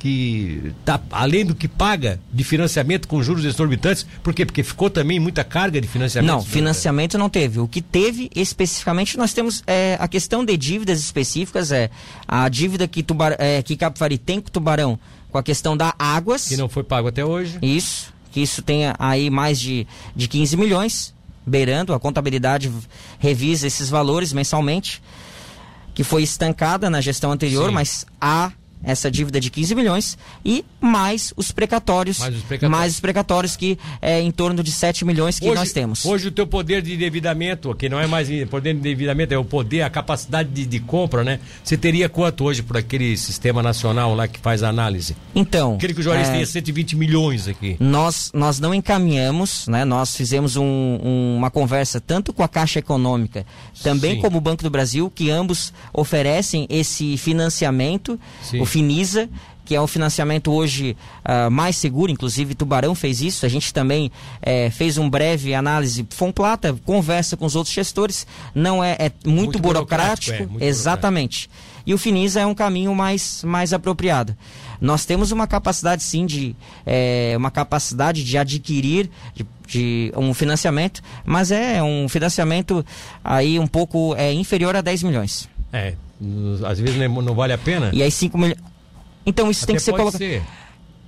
que 0.00 0.72
tá 0.82 0.98
além 1.12 1.44
do 1.44 1.54
que 1.54 1.68
paga 1.68 2.18
de 2.32 2.42
financiamento 2.42 3.06
com 3.06 3.22
juros 3.22 3.44
exorbitantes, 3.44 4.06
por 4.22 4.32
quê? 4.32 4.46
Porque 4.46 4.62
ficou 4.62 4.88
também 4.88 5.20
muita 5.20 5.44
carga 5.44 5.78
de 5.78 5.86
financiamento. 5.86 6.32
Não, 6.32 6.42
financiamento 6.42 7.18
não 7.18 7.28
teve. 7.28 7.60
O 7.60 7.68
que 7.68 7.82
teve 7.82 8.30
especificamente, 8.34 9.18
nós 9.18 9.34
temos 9.34 9.62
é, 9.66 9.98
a 10.00 10.08
questão 10.08 10.42
de 10.42 10.56
dívidas 10.56 10.98
específicas, 11.00 11.70
é 11.70 11.90
a 12.26 12.48
dívida 12.48 12.88
que, 12.88 13.02
tubar, 13.02 13.36
é, 13.38 13.62
que 13.62 13.76
Capivari 13.76 14.16
tem 14.16 14.40
com 14.40 14.48
o 14.48 14.50
Tubarão 14.50 14.98
com 15.30 15.38
a 15.38 15.42
questão 15.42 15.76
da 15.76 15.94
águas. 15.98 16.48
Que 16.48 16.56
não 16.56 16.68
foi 16.68 16.82
pago 16.82 17.08
até 17.08 17.24
hoje. 17.24 17.58
Isso, 17.62 18.12
que 18.32 18.40
isso 18.40 18.62
tenha 18.62 18.94
aí 18.98 19.30
mais 19.30 19.60
de, 19.60 19.86
de 20.16 20.26
15 20.26 20.56
milhões, 20.56 21.14
beirando, 21.46 21.92
a 21.92 22.00
contabilidade 22.00 22.72
revisa 23.18 23.66
esses 23.66 23.90
valores 23.90 24.32
mensalmente, 24.32 25.02
que 25.94 26.02
foi 26.02 26.22
estancada 26.22 26.88
na 26.88 27.00
gestão 27.00 27.30
anterior, 27.30 27.68
Sim. 27.68 27.74
mas 27.74 28.06
há 28.20 28.50
essa 28.82 29.10
dívida 29.10 29.38
de 29.40 29.50
15 29.50 29.74
milhões 29.74 30.16
e 30.44 30.64
mais 30.80 31.32
os 31.36 31.52
precatórios, 31.52 32.18
Mais 32.18 32.34
os 32.36 32.42
precatórios. 32.42 32.78
mais 32.78 32.92
os 32.94 33.00
precatórios 33.00 33.56
que 33.56 33.78
é 34.00 34.20
em 34.20 34.30
torno 34.30 34.62
de 34.62 34.70
7 34.72 35.04
milhões 35.04 35.38
que 35.38 35.52
nós 35.52 35.72
temos. 35.72 36.04
Hoje 36.04 36.28
o 36.28 36.30
teu 36.30 36.46
poder 36.46 36.80
de 36.82 36.94
endividamento, 36.94 37.74
que 37.74 37.88
não 37.88 38.00
é 38.00 38.06
mais 38.06 38.28
poder 38.48 38.72
de 38.74 38.78
endividamento, 38.80 39.34
é 39.34 39.38
o 39.38 39.44
poder, 39.44 39.82
a 39.82 39.90
capacidade 39.90 40.48
de, 40.50 40.64
de 40.64 40.80
compra, 40.80 41.22
né? 41.22 41.40
Você 41.62 41.76
teria 41.76 42.08
quanto 42.08 42.44
hoje 42.44 42.62
por 42.62 42.76
aquele 42.76 43.16
sistema 43.16 43.62
nacional 43.62 44.14
lá 44.14 44.26
que 44.26 44.38
faz 44.40 44.62
a 44.62 44.68
análise? 44.68 45.14
Então, 45.34 45.74
Aquele 45.74 45.94
que 45.94 46.00
o 46.00 46.02
Juarez 46.02 46.28
é, 46.28 46.32
tem 46.32 46.44
120 46.46 46.96
milhões 46.96 47.48
aqui. 47.48 47.76
nós, 47.78 48.30
nós 48.34 48.58
não 48.58 48.72
encaminhamos, 48.72 49.66
né? 49.68 49.84
Nós 49.84 50.16
fizemos 50.16 50.56
um- 50.56 50.64
um- 50.64 51.36
uma 51.36 51.50
conversa 51.50 52.00
tanto 52.00 52.32
com 52.32 52.42
a 52.42 52.48
Caixa 52.48 52.78
Econômica, 52.78 53.44
também 53.82 54.14
Sim. 54.14 54.20
como 54.20 54.38
o 54.38 54.40
Banco 54.40 54.62
do 54.62 54.70
Brasil, 54.70 55.10
que 55.14 55.30
ambos 55.30 55.72
oferecem 55.92 56.66
esse 56.70 57.16
financiamento, 57.16 58.18
Sim. 58.42 58.60
Finisa, 58.70 59.28
que 59.64 59.74
é 59.74 59.80
o 59.80 59.86
financiamento 59.86 60.52
hoje 60.52 60.96
ah, 61.24 61.50
mais 61.50 61.76
seguro, 61.76 62.10
inclusive 62.10 62.54
Tubarão 62.54 62.94
fez 62.94 63.20
isso, 63.20 63.44
a 63.44 63.48
gente 63.48 63.74
também 63.74 64.10
eh, 64.42 64.70
fez 64.70 64.96
um 64.96 65.10
breve 65.10 65.54
análise, 65.54 66.06
Fomplata 66.10 66.76
conversa 66.84 67.36
com 67.36 67.44
os 67.44 67.56
outros 67.56 67.74
gestores, 67.74 68.26
não 68.54 68.82
é, 68.82 68.96
é 68.98 69.12
muito, 69.24 69.30
Muito 69.30 69.58
burocrático, 69.58 70.36
burocrático, 70.36 70.42
é, 70.42 70.46
muito 70.46 70.62
exatamente. 70.62 71.50
E 71.86 71.94
o 71.94 71.98
Finisa 71.98 72.40
é 72.40 72.46
um 72.46 72.54
caminho 72.54 72.94
mais, 72.94 73.42
mais 73.42 73.72
apropriado. 73.72 74.36
Nós 74.80 75.04
temos 75.04 75.32
uma 75.32 75.46
capacidade 75.46 76.02
sim 76.02 76.26
de 76.26 76.54
eh, 76.86 77.34
uma 77.36 77.50
capacidade 77.50 78.22
de 78.22 78.38
adquirir 78.38 79.10
de, 79.34 79.46
de 79.66 80.12
um 80.16 80.32
financiamento, 80.32 81.02
mas 81.24 81.50
é 81.50 81.82
um 81.82 82.08
financiamento 82.08 82.84
aí 83.24 83.58
um 83.58 83.66
pouco 83.66 84.14
é, 84.16 84.32
inferior 84.32 84.76
a 84.76 84.80
10 84.80 85.02
milhões. 85.02 85.48
É, 85.72 85.94
às 86.66 86.78
vezes 86.78 86.96
não, 86.96 87.22
não 87.22 87.34
vale 87.34 87.52
a 87.52 87.58
pena. 87.58 87.90
E 87.92 88.02
aí 88.02 88.10
5 88.10 88.36
milhões. 88.38 88.58
Então 89.24 89.50
isso 89.50 89.66
tem 89.66 89.74
Até 89.76 89.80
que 89.80 89.84
ser 89.84 89.92
colocado. 89.92 90.18
ser. 90.18 90.42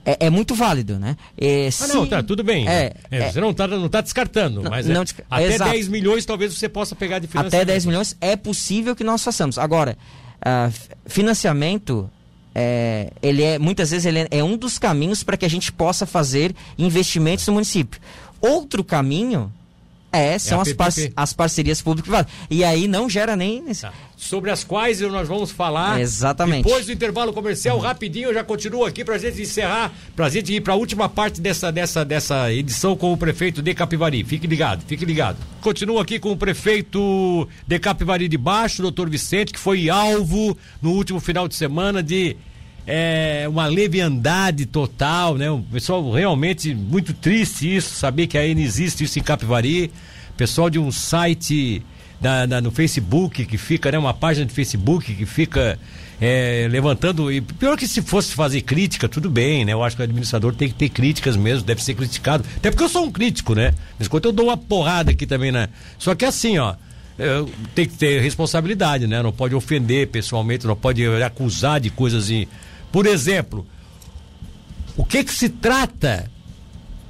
É, 0.05 0.27
é 0.27 0.31
muito 0.31 0.55
válido, 0.55 0.99
né? 0.99 1.17
É, 1.39 1.69
Ah, 1.69 1.71
se- 1.71 1.89
não, 1.95 2.05
tá, 2.07 2.23
tudo 2.23 2.43
bem. 2.43 2.67
É, 2.69 2.93
É, 3.11 3.19
é, 3.19 3.31
você 3.31 3.41
não 3.41 3.55
tá, 3.55 3.69
não 3.69 3.89
tá 3.89 4.01
descartando, 4.01 4.61
Não, 4.63 4.71
mas 4.71 4.89
é, 4.91 4.93
não 4.93 5.05
desca- 5.05 5.25
até 5.31 5.47
exato. 5.55 5.71
10 5.71 5.87
milhões 5.89 6.25
talvez 6.27 6.53
você 6.53 6.69
possa 6.69 6.97
pegar 6.97 7.21
de 7.21 7.29
financiamento. 7.29 7.55
até 7.55 7.65
10 7.65 7.87
milhões 7.87 8.17
é 8.21 8.35
possível 8.35 8.97
que 8.97 9.05
nós 9.05 9.23
façamos. 9.23 9.59
Agora, 9.59 9.97
f- 10.69 10.89
financiamento, 11.07 12.11
é, 12.55 13.13
ele 13.23 13.43
é 13.45 13.59
muitas 13.61 13.91
vezes 13.93 14.05
ele 14.07 14.19
é, 14.21 14.29
é 14.33 14.43
um 14.45 14.57
dos 14.57 14.77
caminhos 14.77 15.23
para 15.23 15.37
que 15.37 15.45
a 15.45 15.49
gente 15.51 15.71
possa 15.73 16.05
fazer 16.05 16.53
investimentos 16.77 17.47
no 17.47 17.53
município. 17.55 18.01
Outro 18.41 18.83
caminho 18.83 19.53
É, 20.13 20.39
são 20.39 20.59
a 20.59 20.63
as, 20.63 20.73
par 20.75 20.93
as 21.17 21.33
parcerias 21.33 21.81
público-privadas. 21.81 22.31
E 22.51 22.63
aí 22.63 22.87
não 22.87 23.09
gera 23.09 23.35
nem. 23.35 23.63
Tá. 23.75 23.93
Sobre 24.15 24.51
as 24.51 24.63
quais 24.63 25.01
nós 25.01 25.27
vamos 25.27 25.51
falar 25.51 26.01
Exatamente. 26.01 26.65
depois 26.65 26.87
do 26.87 26.93
intervalo 26.93 27.33
comercial, 27.33 27.79
rapidinho, 27.79 28.29
eu 28.29 28.35
já 28.35 28.45
continuo 28.45 28.85
aqui 28.85 29.05
pra 29.05 29.19
gente 29.19 29.41
encerrar, 29.41 29.91
pra 30.15 30.29
gente 30.29 30.53
ir 30.53 30.61
pra 30.61 30.75
última 30.75 31.09
parte 31.09 31.41
dessa, 31.41 31.73
dessa, 31.73 32.05
dessa 32.05 32.53
edição 32.53 32.95
com 32.95 33.13
o 33.13 33.17
prefeito 33.17 33.63
de 33.63 33.75
Capivari. 33.75 34.23
Fique 34.23 34.47
ligado, 34.47 34.85
fique 34.87 35.05
ligado. 35.05 35.39
Continuo 35.61 35.99
aqui 35.99 36.21
com 36.21 36.31
o 36.31 36.37
prefeito 36.37 37.49
de 37.67 37.79
Capivari 37.79 38.29
de 38.29 38.37
Baixo, 38.37 38.83
doutor 38.83 39.09
Vicente, 39.09 39.53
que 39.53 39.59
foi 39.59 39.89
alvo 39.89 40.57
no 40.81 40.93
último 40.93 41.19
final 41.19 41.49
de 41.49 41.55
semana 41.57 42.03
de 42.03 42.37
é, 42.87 43.47
uma 43.49 43.67
leviandade 43.67 44.67
total, 44.67 45.37
né? 45.37 45.51
O 45.51 45.61
pessoal 45.61 46.11
realmente 46.11 46.75
muito 46.75 47.13
triste 47.13 47.77
isso, 47.77 47.95
saber 47.95 48.27
que 48.27 48.37
ainda 48.37 48.61
existe 48.61 49.05
isso 49.05 49.19
em 49.19 49.23
Capivari. 49.23 49.91
Pessoal 50.37 50.69
de 50.71 50.79
um 50.79 50.91
site 50.91 51.83
da- 52.21 52.47
da- 52.47 52.61
no 52.61 52.71
Facebook 52.71 53.45
que 53.45 53.59
fica, 53.59 53.91
né? 53.93 53.99
Uma 53.99 54.15
página 54.15 54.47
de 54.47 54.53
Facebook 54.53 55.15
que 55.15 55.27
fica 55.27 55.79
é, 56.25 56.69
levantando. 56.71 57.33
E 57.33 57.41
pior 57.41 57.77
que 57.77 57.87
se 57.89 58.01
fosse 58.01 58.33
fazer 58.33 58.61
crítica, 58.63 59.09
tudo 59.09 59.29
bem, 59.29 59.65
né? 59.65 59.73
Eu 59.73 59.83
acho 59.83 59.97
que 59.97 60.03
o 60.03 60.05
administrador 60.05 60.55
tem 60.55 60.69
que 60.69 60.75
ter 60.75 60.89
críticas 60.89 61.37
mesmo, 61.37 61.65
deve 61.65 61.83
ser 61.83 61.95
criticado. 61.95 62.45
Até 62.57 62.71
porque 62.71 62.85
eu 62.85 62.89
sou 62.89 63.05
um 63.05 63.11
crítico, 63.11 63.55
né? 63.55 63.75
Mas 63.99 64.07
quando 64.07 64.27
eu 64.27 64.33
dou 64.33 64.47
uma 64.47 64.57
porrada 64.57 65.11
aqui 65.11 65.27
também, 65.27 65.51
né? 65.51 65.69
Só 65.99 66.15
que 66.15 66.25
assim, 66.25 66.59
ó. 66.59 66.75
é, 67.19 67.45
tem 67.75 67.87
que 67.87 67.95
ter 67.95 68.23
responsabilidade, 68.23 69.07
né? 69.09 69.21
Não 69.23 69.33
pode 69.33 69.55
ofender 69.55 70.07
pessoalmente, 70.09 70.65
não 70.67 70.77
pode 70.77 71.05
acusar 71.23 71.81
de 71.81 71.91
coisas 71.91 72.25
assim. 72.25 72.47
Por 72.93 73.07
exemplo, 73.07 73.67
o 74.97 75.05
que 75.05 75.25
que 75.25 75.33
se 75.33 75.49
trata? 75.49 76.31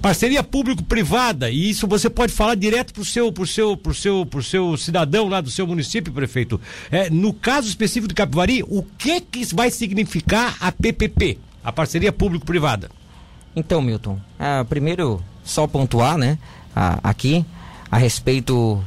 Parceria 0.01 0.43
público-privada 0.43 1.49
e 1.51 1.71
isso 1.71 1.87
você 1.87 2.11
pode 2.11 2.33
falar 2.33 2.57
direto 2.57 2.93
pro 2.93 3.05
seu 3.05 3.31
pro 3.33 3.47
seu 3.47 3.77
pro 3.77 3.95
seu 3.95 4.27
pro 4.27 4.43
seu 4.43 4.77
cidadão 4.77 5.29
lá 5.29 5.41
do 5.41 5.51
seu 5.51 5.65
município 5.67 6.13
prefeito. 6.13 6.61
É, 6.91 7.09
no 7.09 7.33
caso 7.33 7.69
específico 7.69 8.09
de 8.09 8.15
Capivari 8.15 8.65
o 8.65 8.83
que 8.83 9.21
que 9.21 9.45
vai 9.55 9.71
significar 9.71 10.57
a 10.61 10.73
PPP 10.73 11.39
a 11.63 11.71
parceria 11.71 12.13
público-privada? 12.13 12.91
Então, 13.55 13.81
Milton, 13.81 14.19
ah, 14.39 14.65
primeiro 14.69 15.23
só 15.45 15.67
pontuar, 15.67 16.17
né, 16.17 16.39
ah, 16.75 16.99
aqui 17.03 17.45
a 17.91 17.99
respeito 17.99 18.83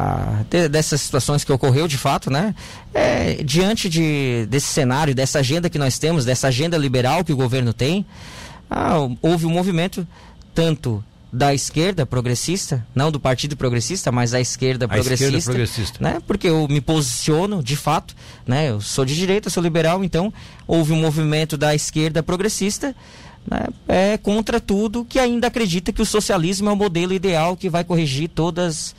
ah, 0.00 0.44
de- 0.48 0.68
dessas 0.68 1.00
situações 1.00 1.42
que 1.44 1.52
ocorreu 1.52 1.88
de 1.88 1.98
fato, 1.98 2.30
né, 2.30 2.54
é, 2.94 3.42
diante 3.42 3.88
de, 3.88 4.46
desse 4.48 4.66
cenário, 4.68 5.14
dessa 5.14 5.40
agenda 5.40 5.68
que 5.68 5.78
nós 5.78 5.98
temos, 5.98 6.24
dessa 6.24 6.48
agenda 6.48 6.76
liberal 6.78 7.24
que 7.24 7.32
o 7.32 7.36
governo 7.36 7.72
tem, 7.72 8.06
ah, 8.70 8.96
houve 9.20 9.46
um 9.46 9.50
movimento 9.50 10.06
tanto 10.54 11.02
da 11.32 11.52
esquerda 11.52 12.06
progressista, 12.06 12.86
não 12.94 13.10
do 13.12 13.20
Partido 13.20 13.54
Progressista, 13.56 14.10
mas 14.10 14.30
da 14.30 14.40
esquerda 14.40 14.86
A 14.88 14.98
esquerda 14.98 15.16
progressista, 15.18 15.50
progressista. 15.50 15.98
né? 16.00 16.22
Porque 16.26 16.48
eu 16.48 16.66
me 16.68 16.80
posiciono, 16.80 17.62
de 17.62 17.76
fato, 17.76 18.14
né? 18.46 18.70
Eu 18.70 18.80
sou 18.80 19.04
de 19.04 19.14
direita, 19.14 19.50
sou 19.50 19.62
liberal, 19.62 20.02
então 20.02 20.32
houve 20.66 20.92
um 20.94 21.00
movimento 21.00 21.58
da 21.58 21.74
esquerda 21.74 22.22
progressista, 22.22 22.96
né? 23.46 23.66
É 23.86 24.16
contra 24.16 24.58
tudo 24.58 25.04
que 25.04 25.18
ainda 25.18 25.48
acredita 25.48 25.92
que 25.92 26.00
o 26.00 26.06
socialismo 26.06 26.70
é 26.70 26.72
o 26.72 26.76
modelo 26.76 27.12
ideal 27.12 27.58
que 27.58 27.68
vai 27.68 27.84
corrigir 27.84 28.30
todas 28.30 28.94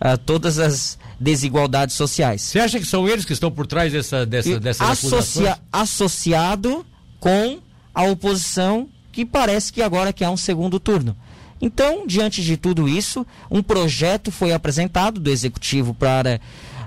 ah, 0.00 0.16
todas 0.16 0.58
as 0.58 0.98
desigualdades 1.18 1.94
sociais. 1.96 2.42
você 2.42 2.60
acha 2.60 2.78
que 2.78 2.84
são 2.86 3.08
eles 3.08 3.24
que 3.24 3.32
estão 3.32 3.50
por 3.50 3.66
trás 3.66 3.92
dessa 3.92 4.26
dessa 4.26 4.48
E 4.50 4.58
dessas 4.60 4.88
associa- 4.88 5.52
acusações 5.52 5.58
associado 5.72 6.84
com 7.18 7.58
a 7.94 8.02
oposição 8.04 8.88
que 9.12 9.24
parece 9.24 9.72
que 9.72 9.80
agora 9.80 10.12
quer 10.12 10.28
um 10.28 10.36
segundo 10.36 10.78
turno. 10.78 11.16
Então, 11.58 12.06
diante 12.06 12.42
de 12.42 12.58
tudo 12.58 12.86
isso, 12.86 13.26
um 13.50 13.62
projeto 13.62 14.30
foi 14.30 14.52
apresentado 14.52 15.18
do 15.18 15.30
executivo 15.30 15.94
para 15.94 16.38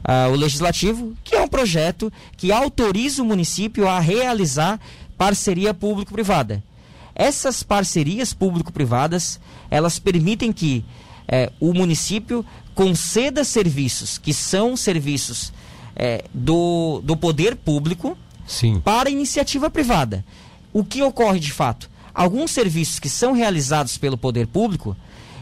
ah, 0.03 0.27
o 0.31 0.35
legislativo, 0.35 1.15
que 1.23 1.35
é 1.35 1.41
um 1.41 1.47
projeto 1.47 2.13
que 2.37 2.51
autoriza 2.51 3.23
o 3.23 3.25
município 3.25 3.87
a 3.87 3.99
realizar 3.99 4.79
parceria 5.17 5.73
público-privada. 5.73 6.63
Essas 7.15 7.63
parcerias 7.63 8.31
público-privadas, 8.31 9.39
elas 9.71 9.97
permitem 9.99 10.53
que 10.53 10.85
eh, 11.27 11.51
o 11.59 11.73
município 11.73 12.45
conceda 12.79 13.43
serviços 13.43 14.17
que 14.17 14.33
são 14.33 14.77
serviços 14.77 15.51
eh, 15.97 16.23
do, 16.33 17.01
do 17.03 17.17
poder 17.17 17.57
público 17.57 18.17
sim 18.47 18.79
para 18.79 19.09
iniciativa 19.09 19.69
privada. 19.69 20.23
O 20.71 20.85
que 20.85 21.03
ocorre 21.03 21.41
de 21.41 21.51
fato? 21.51 21.89
Alguns 22.13 22.51
serviços 22.51 22.97
que 22.97 23.09
são 23.09 23.33
realizados 23.33 23.97
pelo 23.97 24.17
poder 24.17 24.47
público, 24.47 24.95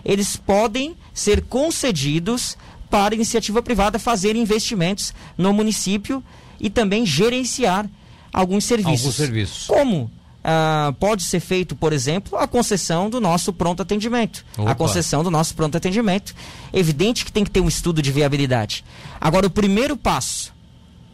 eles 0.04 0.36
podem 0.36 0.98
ser 1.14 1.44
concedidos 1.44 2.58
para 2.90 3.14
iniciativa 3.14 3.62
privada 3.62 4.00
fazer 4.00 4.36
investimentos 4.36 5.14
no 5.38 5.54
município 5.54 6.24
e 6.60 6.72
também 6.72 7.06
gerenciar 7.06 7.88
alguns 8.34 8.66
serviços. 8.66 9.02
Alguns 9.02 9.16
serviços. 9.16 9.68
Como 9.68 10.10
ah, 10.50 10.94
pode 10.98 11.24
ser 11.24 11.42
feito, 11.42 11.76
por 11.76 11.92
exemplo, 11.92 12.38
a 12.38 12.48
concessão 12.48 13.10
do 13.10 13.20
nosso 13.20 13.52
pronto 13.52 13.82
atendimento. 13.82 14.46
Opa. 14.58 14.72
A 14.72 14.76
concessão 14.76 15.22
do 15.22 15.30
nosso 15.30 15.54
pronto 15.54 15.76
atendimento. 15.76 16.34
Evidente 16.72 17.26
que 17.26 17.32
tem 17.34 17.44
que 17.44 17.52
ter 17.52 17.60
um 17.60 17.68
estudo 17.68 18.02
de 18.02 18.14
viabilidade. 18.14 18.82
Agora, 19.20 19.46
o 19.46 19.50
primeiro 19.50 19.98
passo 19.98 20.54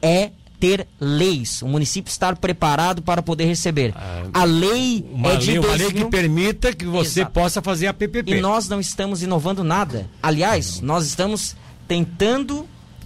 é 0.04 0.30
ter 0.60 0.88
leis, 1.02 1.64
o 1.64 1.68
município 1.68 2.10
estar 2.12 2.38
preparado 2.38 3.02
para 3.02 3.24
poder 3.24 3.46
receber. 3.46 3.92
a 4.32 4.44
lei 4.44 5.04
Ah, 5.24 5.30
é 5.34 5.36
de 5.38 5.50
lei, 5.52 5.60
uma 5.60 5.68
lei 5.76 5.78
2000 5.80 5.92
que 5.92 6.06
permita 6.12 6.72
que 6.72 6.86
você 6.86 7.22
Exato. 7.22 7.34
possa 7.34 7.62
fazer 7.62 7.88
a 7.88 7.94
PPP 7.94 8.36
e 8.36 8.40
nós 8.40 8.70
não 8.70 8.80
estamos 8.80 9.24
inovando 9.24 9.64
nada. 9.64 10.08
Aliás, 10.22 10.80
nós 10.80 11.08
estamos 11.08 11.56
tentando 11.88 12.66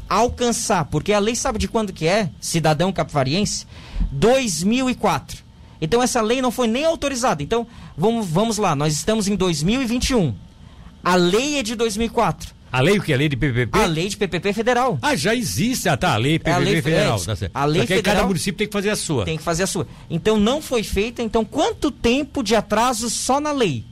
alcançar, 0.10 0.86
porque 0.86 1.14
a 1.14 1.20
lei 1.20 1.36
sabe 1.36 1.58
de 1.58 1.68
quando 1.70 1.94
que 1.94 2.06
é, 2.06 2.30
cidadão 2.40 2.92
capivariense? 2.92 3.66
2004. 4.12 5.47
Então 5.82 6.02
essa 6.02 6.22
lei 6.22 6.42
não 6.42 6.52
foi 6.52 6.68
nem 6.68 6.86
autorizada. 6.86 7.42
Então, 7.44 7.68
vamos, 7.98 8.28
vamos 8.28 8.58
lá, 8.58 8.76
nós 8.76 8.94
estamos 8.94 9.28
em 9.28 9.36
2021. 9.36 10.34
A 11.04 11.16
lei 11.16 11.58
é 11.60 11.64
de 11.64 11.76
2004. 11.76 12.54
a 12.72 12.82
lei 12.82 12.98
o 12.98 13.02
que 13.02 13.14
a 13.14 13.18
lei 13.18 13.30
de 13.30 13.38
PPP 13.38 13.70
A 13.80 13.86
lei 13.86 14.10
de 14.10 14.18
PPP 14.18 14.52
federal. 14.54 15.00
Ah, 15.02 15.16
já 15.16 15.34
existe. 15.34 15.88
Ah, 15.88 15.96
tá. 15.96 16.14
A 16.14 16.18
lei 16.18 16.38
PPP 16.38 16.50
É 16.50 16.54
a 16.54 16.58
lei 16.58 16.82
federal. 16.82 17.20
fe- 17.20 17.36
tá 17.50 17.50
a 17.54 17.66
lei 17.66 17.82
Só 17.82 17.88
que 17.88 17.94
aí 17.94 18.02
cada 18.02 18.10
federal 18.16 18.28
município 18.28 18.58
tem 18.58 18.68
que 18.68 18.74
fazer 18.74 18.90
a 18.90 18.96
sua. 18.96 19.24
Tem 19.26 19.38
que 19.38 19.44
fazer 19.44 19.64
a 19.64 19.68
sua. 19.68 19.88
Então 20.10 20.38
não 20.38 20.62
foi 20.62 20.84
feita. 20.84 21.22
Então 21.24 21.46
quanto 21.46 21.90
tempo 21.92 22.44
de 22.44 22.56
atraso 22.56 23.10
só 23.10 23.40
na 23.40 23.52
lei? 23.52 23.86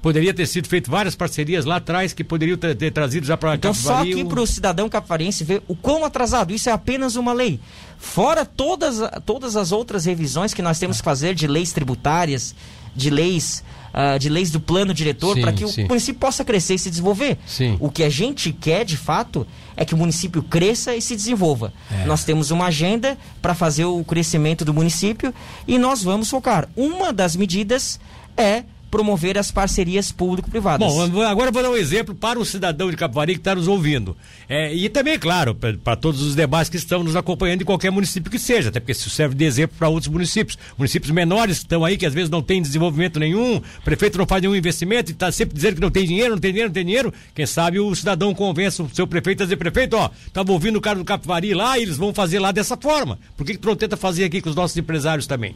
Poderia 0.00 0.32
ter 0.32 0.46
sido 0.46 0.68
feito 0.68 0.90
várias 0.90 1.16
parcerias 1.16 1.64
lá 1.64 1.76
atrás 1.76 2.12
que 2.12 2.22
poderiam 2.22 2.56
ter, 2.56 2.74
ter 2.76 2.92
trazido 2.92 3.26
já 3.26 3.36
para 3.36 3.56
Então, 3.56 3.74
só 3.74 4.02
aqui 4.02 4.24
para 4.24 4.40
o 4.40 4.46
cidadão 4.46 4.88
capivariense 4.88 5.42
ver 5.42 5.62
o 5.66 5.74
quão 5.74 6.04
atrasado. 6.04 6.52
Isso 6.52 6.68
é 6.68 6.72
apenas 6.72 7.16
uma 7.16 7.32
lei. 7.32 7.58
Fora 7.98 8.44
todas, 8.44 9.00
todas 9.26 9.56
as 9.56 9.72
outras 9.72 10.04
revisões 10.04 10.54
que 10.54 10.62
nós 10.62 10.78
temos 10.78 10.98
que 10.98 11.04
fazer 11.04 11.34
de 11.34 11.48
leis 11.48 11.72
tributárias, 11.72 12.54
de 12.94 13.10
leis, 13.10 13.64
ah, 13.92 14.16
de 14.18 14.28
leis 14.28 14.52
do 14.52 14.60
plano 14.60 14.94
diretor, 14.94 15.38
para 15.40 15.52
que 15.52 15.66
sim. 15.66 15.84
o 15.84 15.88
município 15.88 16.20
possa 16.20 16.44
crescer 16.44 16.74
e 16.74 16.78
se 16.78 16.90
desenvolver. 16.90 17.36
Sim. 17.44 17.76
O 17.80 17.90
que 17.90 18.04
a 18.04 18.08
gente 18.08 18.52
quer, 18.52 18.84
de 18.84 18.96
fato, 18.96 19.44
é 19.76 19.84
que 19.84 19.94
o 19.94 19.96
município 19.96 20.44
cresça 20.44 20.94
e 20.94 21.02
se 21.02 21.16
desenvolva. 21.16 21.72
É. 21.90 22.04
Nós 22.04 22.22
temos 22.22 22.52
uma 22.52 22.66
agenda 22.66 23.18
para 23.42 23.52
fazer 23.52 23.84
o 23.84 24.04
crescimento 24.04 24.64
do 24.64 24.72
município 24.72 25.34
e 25.66 25.76
nós 25.76 26.04
vamos 26.04 26.30
focar. 26.30 26.68
Uma 26.76 27.12
das 27.12 27.34
medidas 27.34 27.98
é 28.36 28.62
promover 28.90 29.36
as 29.38 29.50
parcerias 29.50 30.10
público-privadas. 30.10 30.86
Bom, 30.92 31.22
agora 31.22 31.48
eu 31.48 31.52
vou 31.52 31.62
dar 31.62 31.70
um 31.70 31.76
exemplo 31.76 32.14
para 32.14 32.38
o 32.38 32.44
cidadão 32.44 32.90
de 32.90 32.96
Capivari 32.96 33.34
que 33.34 33.40
está 33.40 33.54
nos 33.54 33.68
ouvindo. 33.68 34.16
É, 34.48 34.74
e 34.74 34.88
também, 34.88 35.18
claro, 35.18 35.54
para 35.54 35.96
todos 35.96 36.22
os 36.22 36.34
debates 36.34 36.70
que 36.70 36.76
estão 36.76 37.02
nos 37.04 37.16
acompanhando 37.16 37.62
em 37.62 37.64
qualquer 37.64 37.90
município 37.90 38.30
que 38.30 38.38
seja, 38.38 38.68
até 38.70 38.80
porque 38.80 38.92
isso 38.92 39.10
serve 39.10 39.34
de 39.34 39.44
exemplo 39.44 39.76
para 39.78 39.88
outros 39.88 40.10
municípios. 40.12 40.58
Municípios 40.76 41.10
menores 41.10 41.58
estão 41.58 41.84
aí, 41.84 41.96
que 41.96 42.06
às 42.06 42.14
vezes 42.14 42.30
não 42.30 42.42
tem 42.42 42.62
desenvolvimento 42.62 43.18
nenhum, 43.20 43.60
prefeito 43.84 44.16
não 44.18 44.26
faz 44.26 44.42
nenhum 44.42 44.56
investimento 44.56 45.10
e 45.10 45.12
está 45.12 45.30
sempre 45.30 45.54
dizendo 45.54 45.76
que 45.76 45.80
não 45.80 45.90
tem 45.90 46.06
dinheiro, 46.06 46.30
não 46.32 46.38
tem 46.40 46.50
dinheiro, 46.52 46.68
não 46.70 46.74
tem 46.74 46.84
dinheiro. 46.84 47.12
Quem 47.34 47.46
sabe 47.46 47.78
o 47.78 47.94
cidadão 47.94 48.34
convence 48.34 48.80
o 48.80 48.88
seu 48.92 49.06
prefeito 49.06 49.42
a 49.42 49.46
dizer, 49.46 49.56
prefeito, 49.56 49.96
ó, 49.96 50.10
estava 50.26 50.50
ouvindo 50.52 50.76
o 50.76 50.80
cara 50.80 50.98
do 50.98 51.04
Capivari 51.04 51.52
lá 51.54 51.78
e 51.78 51.82
eles 51.82 51.96
vão 51.96 52.14
fazer 52.14 52.38
lá 52.38 52.50
dessa 52.52 52.76
forma. 52.76 53.18
Por 53.36 53.44
que, 53.46 53.52
que 53.52 53.58
tu 53.58 53.68
não 53.68 53.76
tenta 53.76 53.96
fazer 53.96 54.24
aqui 54.24 54.40
com 54.40 54.48
os 54.50 54.56
nossos 54.56 54.76
empresários 54.76 55.26
também? 55.26 55.54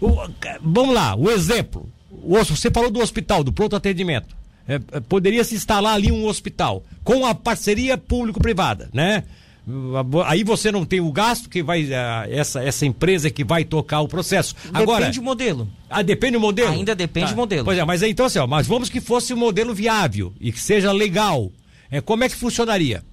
O- 0.00 0.16
vamos 0.62 0.94
lá, 0.94 1.14
o 1.14 1.30
exemplo. 1.30 1.88
O 2.22 2.36
hos- 2.36 2.48
você 2.48 2.70
falou 2.70 2.90
do 2.90 3.00
hospital, 3.00 3.42
do 3.44 3.52
pronto 3.52 3.74
atendimento. 3.76 4.36
É, 4.68 4.74
é, 4.92 5.00
poderia 5.00 5.42
se 5.42 5.54
instalar 5.56 5.94
ali 5.94 6.10
um 6.12 6.24
hospital 6.26 6.84
com 7.02 7.26
a 7.26 7.34
parceria 7.34 7.98
público-privada, 7.98 8.88
né? 8.92 9.24
Aí 10.26 10.42
você 10.42 10.72
não 10.72 10.84
tem 10.84 11.00
o 11.00 11.12
gasto 11.12 11.48
que 11.48 11.62
vai 11.62 11.88
essa 12.30 12.62
essa 12.64 12.84
empresa 12.84 13.30
que 13.30 13.44
vai 13.44 13.64
tocar 13.64 14.00
o 14.00 14.08
processo. 14.08 14.56
Agora, 14.74 15.00
Depende 15.06 15.20
do 15.20 15.24
modelo. 15.24 15.68
ah, 15.88 16.02
depende 16.02 16.32
do 16.32 16.40
modelo? 16.40 16.72
Ainda 16.72 16.94
depende 16.96 17.30
do 17.32 17.36
modelo. 17.36 17.64
Pois 17.64 17.78
é, 17.78 17.84
mas 17.84 18.02
então 18.02 18.26
assim, 18.26 18.40
ó, 18.40 18.46
mas 18.46 18.66
vamos 18.66 18.88
que 18.88 19.00
fosse 19.00 19.32
um 19.32 19.36
modelo 19.36 19.72
viável 19.72 20.32
e 20.40 20.50
que 20.50 20.60
seja 20.60 20.90
legal. 20.90 21.50
É, 21.92 22.00
como 22.00 22.24
é 22.24 22.28
que 22.28 22.34
funcionaria? 22.34 23.04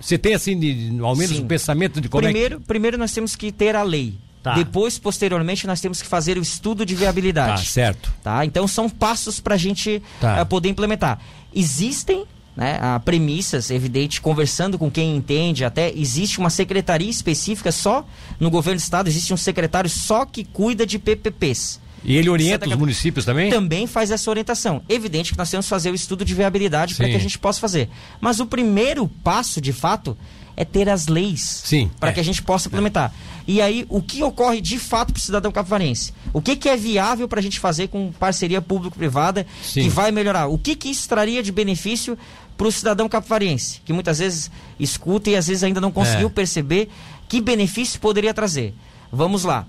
Você 0.00 0.18
tem 0.18 0.34
assim, 0.34 0.58
de, 0.58 0.98
ao 1.00 1.14
menos 1.14 1.36
Sim. 1.36 1.44
um 1.44 1.46
pensamento 1.46 2.00
de 2.00 2.08
como 2.08 2.26
é 2.26 2.30
primeiro, 2.32 2.60
primeiro 2.60 2.98
nós 2.98 3.12
temos 3.12 3.36
que 3.36 3.52
ter 3.52 3.76
a 3.76 3.84
lei. 3.84 4.14
Tá. 4.42 4.54
Depois, 4.54 4.98
posteriormente, 4.98 5.66
nós 5.66 5.80
temos 5.80 6.02
que 6.02 6.08
fazer 6.08 6.36
o 6.36 6.42
estudo 6.42 6.84
de 6.84 6.94
que... 6.94 7.00
Tá, 7.00 7.04
viabilidade. 7.04 7.66
certo. 7.66 8.12
Tá? 8.22 8.44
Então 8.44 8.66
são 8.66 8.88
passos 8.90 9.38
para 9.38 9.54
a 9.54 9.58
gente 9.58 10.02
Tá. 10.20 10.38
eh, 10.38 10.44
poder 10.44 10.68
implementar. 10.68 11.20
Existem 11.54 12.24
né, 12.56 12.78
a 12.82 13.00
premissas, 13.00 13.70
evidente, 13.70 14.20
conversando 14.20 14.78
com 14.78 14.90
quem 14.90 15.16
entende, 15.16 15.64
até 15.64 15.90
existe 15.94 16.38
uma 16.38 16.50
secretaria 16.50 17.08
específica 17.08 17.72
só 17.72 18.06
no 18.38 18.50
governo 18.50 18.78
do 18.78 18.82
estado, 18.82 19.08
existe 19.08 19.32
um 19.32 19.36
secretário 19.36 19.88
só 19.88 20.26
que 20.26 20.44
cuida 20.44 20.84
de 20.84 20.98
PPPs. 20.98 21.80
E 22.04 22.16
ele 22.16 22.28
orienta 22.28 22.64
Santa 22.64 22.74
os 22.74 22.80
municípios 22.80 23.24
também? 23.24 23.48
Também 23.48 23.86
faz 23.86 24.10
essa 24.10 24.28
orientação. 24.28 24.82
Evidente 24.88 25.32
que 25.32 25.38
nós 25.38 25.48
temos 25.48 25.66
que 25.66 25.70
fazer 25.70 25.90
o 25.92 25.94
estudo 25.94 26.24
de 26.24 26.34
viabilidade 26.34 26.96
para 26.96 27.08
que 27.08 27.14
a 27.14 27.18
gente 27.18 27.38
possa 27.38 27.60
fazer. 27.60 27.88
Mas 28.20 28.40
o 28.40 28.46
primeiro 28.46 29.06
passo, 29.22 29.60
de 29.60 29.72
fato, 29.72 30.16
é 30.56 30.64
ter 30.64 30.88
as 30.88 31.06
leis 31.06 31.62
para 31.98 32.10
é. 32.10 32.12
que 32.12 32.20
a 32.20 32.24
gente 32.24 32.42
possa 32.42 32.68
implementar. 32.68 33.12
É. 33.28 33.32
E 33.46 33.60
aí, 33.60 33.86
o 33.88 34.00
que 34.00 34.22
ocorre 34.22 34.60
de 34.60 34.78
fato 34.78 35.12
para 35.12 35.18
o 35.18 35.22
cidadão 35.22 35.50
capivarense? 35.50 36.12
O 36.32 36.40
que, 36.40 36.54
que 36.54 36.68
é 36.68 36.76
viável 36.76 37.26
para 37.26 37.40
a 37.40 37.42
gente 37.42 37.58
fazer 37.58 37.88
com 37.88 38.12
parceria 38.12 38.62
público-privada 38.62 39.46
que 39.72 39.88
vai 39.88 40.12
melhorar? 40.12 40.46
O 40.46 40.58
que, 40.58 40.76
que 40.76 40.88
isso 40.88 41.08
traria 41.08 41.42
de 41.42 41.50
benefício 41.50 42.16
para 42.56 42.66
o 42.68 42.72
cidadão 42.72 43.08
capivarense, 43.08 43.80
que 43.84 43.92
muitas 43.92 44.18
vezes 44.18 44.50
escuta 44.78 45.30
e 45.30 45.36
às 45.36 45.48
vezes 45.48 45.64
ainda 45.64 45.80
não 45.80 45.90
conseguiu 45.90 46.28
é. 46.28 46.30
perceber 46.30 46.88
que 47.28 47.40
benefício 47.40 47.98
poderia 47.98 48.32
trazer? 48.32 48.74
Vamos 49.10 49.42
lá. 49.42 49.66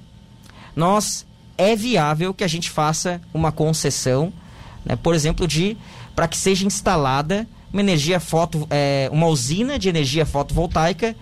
Nós 0.76 1.26
é 1.58 1.76
viável 1.76 2.34
que 2.34 2.44
a 2.44 2.48
gente 2.48 2.70
faça 2.70 3.22
uma 3.34 3.52
concessão, 3.52 4.32
né, 4.86 4.96
por 4.96 5.16
exemplo, 5.16 5.48
de 5.48 5.78
para 6.16 6.28
que 6.28 6.38
seja 6.38 6.66
instalada 6.66 7.48
uma 7.74 7.82
energia 7.82 8.20
foto, 8.20 8.68
é, 8.70 9.10
uma 9.12 9.26
usina 9.26 9.80
de 9.80 9.90
energia 9.90 10.26
fotovoltaica 10.26 11.16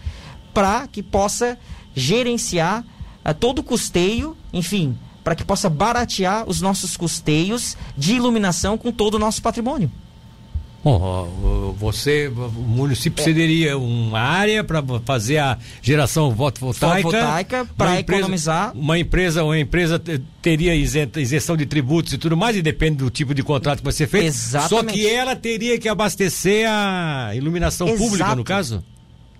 para 0.53 0.85
que 0.85 1.01
possa 1.01 1.57
gerenciar 1.95 2.83
é, 3.23 3.33
todo 3.33 3.59
o 3.59 3.63
custeio, 3.63 4.35
enfim, 4.51 4.97
para 5.23 5.33
que 5.33 5.45
possa 5.45 5.69
baratear 5.69 6.47
os 6.49 6.59
nossos 6.61 6.97
custeios 6.97 7.77
de 7.97 8.15
iluminação 8.15 8.77
com 8.77 8.91
todo 8.91 9.15
o 9.15 9.19
nosso 9.19 9.41
patrimônio. 9.41 9.89
Bom, 10.83 11.75
você, 11.77 12.27
o 12.27 12.49
município 12.49 13.21
é. 13.21 13.23
cederia 13.23 13.77
uma 13.77 14.19
área 14.19 14.63
para 14.63 14.83
fazer 15.05 15.37
a 15.37 15.57
geração 15.79 16.35
fotovoltaica. 16.35 17.01
Fotovoltaica 17.03 17.67
para 17.77 17.99
economizar. 17.99 18.75
Uma 18.75 18.97
empresa, 18.97 19.43
uma 19.43 19.59
empresa 19.59 20.01
teria 20.41 20.73
isenção 20.75 21.55
de 21.55 21.67
tributos 21.67 22.13
e 22.13 22.17
tudo 22.17 22.35
mais, 22.35 22.55
e 22.55 22.63
depende 22.63 22.97
do 22.97 23.11
tipo 23.11 23.33
de 23.33 23.43
contrato 23.43 23.79
que 23.79 23.83
vai 23.83 23.93
ser 23.93 24.07
feito. 24.07 24.27
Exatamente. 24.27 24.69
Só 24.69 24.83
que 24.83 25.07
ela 25.07 25.35
teria 25.35 25.77
que 25.77 25.87
abastecer 25.87 26.67
a 26.67 27.31
iluminação 27.35 27.87
Exato. 27.87 28.03
pública, 28.03 28.35
no 28.35 28.43
caso? 28.43 28.83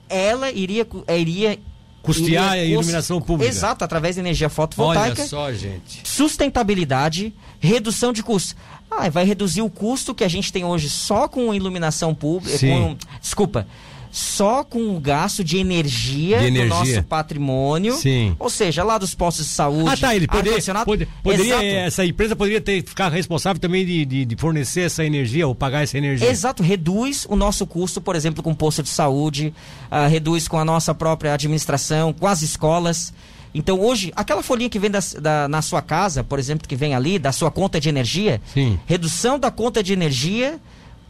Ela 0.07 0.51
iria, 0.51 0.86
iria 1.17 1.57
custear 2.01 2.51
a 2.51 2.58
iluminação 2.58 3.22
pública. 3.22 3.50
Exato, 3.50 3.84
através 3.84 4.15
de 4.15 4.22
energia 4.22 4.50
fotovoltaica. 4.50 5.22
Olha 5.22 5.27
só, 5.29 5.53
gente. 5.53 6.01
Sustentabilidade, 6.03 7.34
redução 7.60 8.12
de 8.12 8.24
custos. 8.24 8.55
Ah, 8.89 9.10
vai 9.10 9.24
reduzir 9.24 9.62
o 9.62 9.70
custo 9.70 10.13
que 10.13 10.24
a 10.24 10.27
gente 10.27 10.51
tem 10.51 10.65
hoje 10.65 10.89
só 10.89 11.27
com 11.27 11.53
iluminação 11.53 12.13
pública. 12.13 12.60
Com, 12.60 12.98
desculpa. 13.22 13.65
Só 14.12 14.63
com 14.63 14.94
o 14.96 15.00
gasto 15.00 15.41
de 15.41 15.58
energia, 15.58 16.39
de 16.39 16.48
energia. 16.48 16.65
do 16.65 16.70
nosso 16.70 17.03
patrimônio. 17.03 17.94
Sim. 17.96 18.36
Ou 18.38 18.50
seja, 18.50 18.84
lá 18.84 18.98
dos 18.98 19.15
postos 19.15 19.46
de 19.46 19.51
saúde. 19.53 19.89
Ah, 19.89 19.98
tá. 19.98 20.15
Ele 20.15 20.27
poderia, 20.27 20.60
poder, 20.84 21.08
poderia 21.24 21.63
essa 21.86 22.06
empresa 22.06 22.36
poderia 22.36 22.60
ter, 22.60 22.84
ficar 22.84 23.10
responsável 23.10 23.60
também 23.60 23.86
de, 23.86 24.06
de, 24.06 24.25
de, 24.25 24.36
fornecer 24.36 24.82
essa 24.82 25.06
energia 25.06 25.48
ou 25.48 25.56
pagar 25.56 25.84
essa 25.84 25.98
energia. 25.98 26.30
Exato. 26.30 26.62
Reduz 26.62 27.25
o 27.30 27.38
nosso 27.38 27.65
custo, 27.65 28.01
por 28.01 28.15
exemplo, 28.15 28.44
com 28.44 28.53
posto 28.53 28.84
de 28.84 28.89
saúde, 28.89 29.53
uh, 29.89 30.10
reduz 30.10 30.46
com 30.46 30.60
a 30.60 30.65
nossa 30.65 30.94
própria 30.94 31.34
administração, 31.34 32.12
com 32.12 32.27
as 32.27 32.41
escolas. 32.41 33.13
Então 33.53 33.80
hoje, 33.80 34.12
aquela 34.13 34.44
folhinha 34.44 34.70
que 34.70 34.80
vem 34.80 34.91
da, 34.91 35.00
da, 35.22 35.48
na 35.48 35.62
sua 35.62 35.82
casa, 35.82 36.22
por 36.22 36.38
exemplo, 36.38 36.68
que 36.68 36.75
vem 36.75 36.94
ali, 36.94 37.18
da 37.18 37.32
sua 37.32 37.50
conta 37.50 37.80
de 37.80 37.88
energia, 37.88 38.41
Sim. 38.53 38.77
redução 38.86 39.39
da 39.39 39.50
conta 39.50 39.82
de 39.82 39.94
energia 39.94 40.60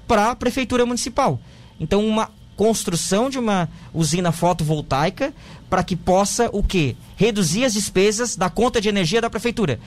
para 0.08 0.32
a 0.32 0.36
prefeitura 0.36 0.86
municipal. 0.86 1.40
Então, 1.80 2.06
uma 2.06 2.30
construção 2.62 3.28
de 3.28 3.40
uma 3.40 3.68
usina 3.92 4.32
fotovoltaica 4.32 5.34
para 5.68 5.84
que 5.84 5.96
possa 5.96 6.48
o 6.54 6.62
quê? 6.62 6.96
Reduzir 7.16 7.64
as 7.64 7.74
despesas 7.74 8.36
da 8.36 8.52
conta 8.52 8.80
de 8.80 8.88
energia 8.88 9.20
da 9.20 9.32
prefeitura. 9.32 9.80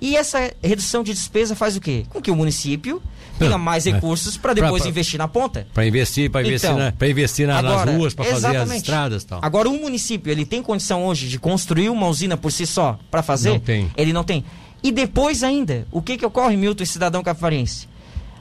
E 0.00 0.14
essa 0.14 0.52
redução 0.62 1.02
de 1.02 1.12
despesa 1.12 1.56
faz 1.56 1.76
o 1.76 1.80
quê? 1.80 2.06
Com 2.08 2.22
que 2.22 2.30
o 2.30 2.36
município 2.36 3.02
tenha 3.40 3.58
mais 3.58 3.88
é. 3.88 3.90
recursos 3.90 4.36
para 4.36 4.54
depois 4.54 4.82
pra, 4.82 4.88
investir 4.88 5.18
na 5.18 5.26
ponta. 5.26 5.66
Para 5.74 5.84
investir, 5.84 6.30
para 6.30 6.46
investir, 6.46 6.70
então, 6.70 6.78
na, 6.78 7.08
investir 7.08 7.48
na, 7.48 7.58
agora, 7.58 7.86
nas 7.86 7.96
ruas, 7.96 8.14
para 8.14 8.24
fazer 8.26 8.56
as 8.56 8.70
estradas, 8.70 9.24
tal. 9.24 9.40
Agora 9.42 9.68
o 9.68 9.72
município 9.80 10.30
ele 10.30 10.46
tem 10.46 10.62
condição 10.62 11.04
hoje 11.04 11.26
de 11.26 11.40
construir 11.40 11.88
uma 11.88 12.06
usina 12.06 12.36
por 12.36 12.52
si 12.52 12.68
só 12.68 13.00
para 13.10 13.24
fazer? 13.24 13.50
Não 13.50 13.58
tem. 13.58 13.90
Ele 13.96 14.12
não 14.12 14.22
tem. 14.22 14.44
E 14.80 14.92
depois 14.92 15.42
ainda, 15.42 15.88
o 15.90 16.00
que 16.00 16.16
que 16.16 16.24
ocorre, 16.24 16.56
Milton, 16.56 16.84
cidadão 16.84 17.20
cafarense? 17.20 17.90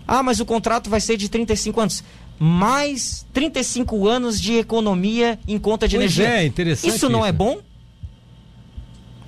Ah, 0.08 0.22
mas 0.22 0.40
o 0.40 0.46
contrato 0.46 0.90
vai 0.90 1.00
ser 1.00 1.18
de 1.18 1.30
35 1.30 1.80
anos. 1.80 2.04
Mais 2.44 3.24
35 3.34 4.08
anos 4.08 4.42
de 4.42 4.54
economia 4.54 5.38
em 5.48 5.60
conta 5.60 5.88
de 5.88 5.96
pois 5.96 6.18
energia. 6.18 6.40
É, 6.40 6.46
interessante. 6.46 6.96
Isso 6.96 7.08
não 7.08 7.20
isso. 7.20 7.28
é 7.28 7.32
bom? 7.32 7.60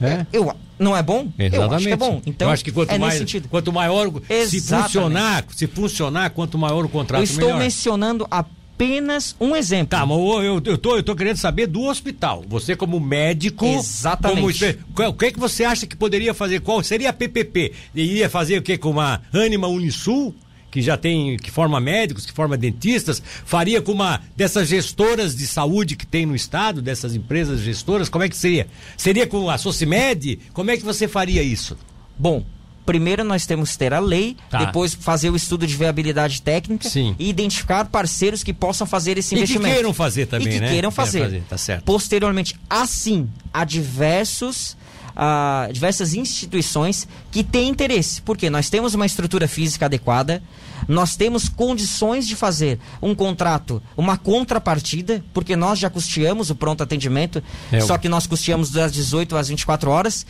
É? 0.02 0.26
Eu, 0.34 0.52
não 0.80 0.98
é 0.98 1.04
bom? 1.04 1.28
Exatamente. 1.38 1.56
Eu 1.56 1.72
acho 1.72 1.86
que 1.86 1.94
é 1.94 1.96
bom. 1.96 2.22
Então, 2.26 2.48
eu 2.48 2.54
acho 2.54 2.66
que 2.66 2.72
quanto, 2.72 2.92
é 2.92 2.98
mais, 2.98 3.24
quanto 3.50 3.72
maior, 3.72 4.12
se 4.48 4.60
funcionar, 4.60 5.46
se 5.56 5.68
funcionar, 5.68 6.30
quanto 6.32 6.58
maior 6.58 6.84
o 6.84 6.90
contrato, 6.90 7.22
Eu 7.22 7.24
estou 7.24 7.50
melhor. 7.50 7.60
mencionando 7.60 8.28
apenas 8.32 9.36
um 9.40 9.56
exemplo. 9.56 9.90
Tá, 9.90 10.06
mas 10.06 10.18
eu, 10.18 10.44
eu, 10.44 10.62
eu, 10.66 10.78
tô, 10.78 10.98
eu 10.98 11.04
tô 11.04 11.16
querendo 11.16 11.38
saber 11.38 11.68
do 11.68 11.84
hospital. 11.84 12.44
Você 12.48 12.76
como 12.76 13.00
médico... 13.00 13.66
Exatamente. 13.66 14.80
Como, 14.94 15.10
o 15.10 15.14
que, 15.14 15.26
é 15.26 15.32
que 15.32 15.40
você 15.40 15.64
acha 15.64 15.86
que 15.86 15.96
poderia 15.96 16.34
fazer? 16.34 16.62
Qual 16.62 16.84
seria 16.84 17.12
a 17.12 17.14
PPP? 17.14 17.74
Iria 17.94 18.28
fazer 18.28 18.58
o 18.58 18.62
que 18.62 18.76
com 18.78 18.90
uma 18.90 19.22
Anima 19.32 19.68
Unisul? 19.68 20.34
Que 20.74 20.82
já 20.82 20.98
tem, 20.98 21.38
que 21.38 21.52
forma 21.52 21.80
médicos, 21.80 22.26
que 22.26 22.34
forma 22.34 22.58
dentistas, 22.58 23.22
faria 23.46 23.80
com 23.80 23.92
uma 23.92 24.22
dessas 24.36 24.68
gestoras 24.68 25.36
de 25.36 25.46
saúde 25.46 25.96
que 25.96 26.04
tem 26.04 26.26
no 26.26 26.36
estado, 26.36 26.82
dessas 26.82 27.14
empresas 27.14 27.60
gestoras, 27.60 28.10
como 28.10 28.24
é 28.24 28.30
que 28.30 28.36
seria? 28.36 28.66
Seria 28.98 29.28
com 29.28 29.52
a 29.52 29.58
Socimed? 29.60 30.40
Como 30.52 30.72
é 30.72 30.78
que 30.78 30.84
você 30.84 31.08
faria 31.08 31.44
isso? 31.44 31.78
Bom, 32.18 32.44
primeiro 32.88 33.24
nós 33.24 33.46
temos 33.46 33.74
que 33.74 33.78
ter 33.78 33.94
a 33.94 34.00
lei, 34.00 34.36
tá. 34.50 34.66
depois 34.66 34.96
fazer 34.96 35.30
o 35.30 35.36
estudo 35.36 35.68
de 35.68 35.76
viabilidade 35.76 36.42
técnica 36.42 36.90
Sim. 36.90 37.16
e 37.20 37.30
identificar 37.30 37.86
parceiros 37.86 38.44
que 38.44 38.52
possam 38.52 38.88
fazer 38.88 39.16
esse 39.20 39.36
investimento. 39.36 39.68
E 39.68 39.70
que 39.70 39.76
queiram 39.76 39.94
fazer 39.94 40.26
também, 40.26 40.48
e 40.48 40.52
que 40.54 40.60
né? 40.60 40.70
queiram 40.70 40.90
fazer. 40.90 41.24
fazer. 41.26 41.44
Tá 41.48 41.58
certo. 41.60 41.84
Posteriormente, 41.84 42.56
assim, 42.68 43.30
há 43.54 43.64
diversos 43.64 44.76
a 45.16 45.70
diversas 45.72 46.14
instituições 46.14 47.08
que 47.32 47.44
têm 47.44 47.70
interesse, 47.70 48.22
porque 48.22 48.50
nós 48.50 48.70
temos 48.70 48.94
uma 48.94 49.06
estrutura 49.06 49.48
física 49.48 49.86
adequada, 49.86 50.42
nós 50.88 51.16
temos 51.16 51.48
condições 51.48 52.28
de 52.28 52.36
fazer 52.36 52.80
um 53.02 53.16
contrato, 53.16 53.82
uma 53.96 54.18
contrapartida, 54.18 55.24
porque 55.34 55.56
nós 55.56 55.80
já 55.80 55.90
custeamos 55.90 56.50
o 56.50 56.56
pronto 56.56 56.84
atendimento, 56.84 57.42
é, 57.72 57.80
só 57.80 57.98
que 57.98 58.10
nós 58.10 58.28
custeamos 58.28 58.72
das 58.72 58.92
18 58.92 59.36
às 59.38 59.48
24 59.48 59.90
horas. 59.90 60.26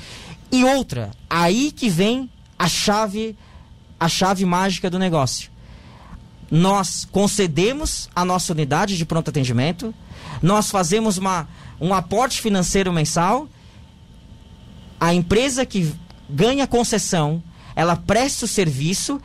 E 0.52 0.64
outra, 0.64 1.12
aí 1.30 1.72
que 1.72 1.90
vem 1.90 2.30
a 2.60 2.68
chave, 2.68 3.36
a 4.00 4.08
chave 4.08 4.46
mágica 4.46 4.90
do 4.90 5.00
negócio. 5.00 5.52
Nós 6.52 7.08
concedemos 7.12 8.10
a 8.16 8.24
nossa 8.24 8.54
unidade 8.54 8.96
de 8.96 9.06
pronto 9.06 9.30
atendimento, 9.30 9.94
nós 10.42 10.70
fazemos 10.70 11.18
uma, 11.18 11.48
um 11.82 11.94
aporte 11.94 12.42
financeiro 12.42 12.94
mensal 12.94 13.48
a 15.04 15.14
empresa 15.14 15.66
que 15.66 15.94
ganha 16.30 16.66
concessão, 16.66 17.44
ela 17.76 17.94
presta 17.94 18.46
o 18.46 18.48
serviço 18.48 19.22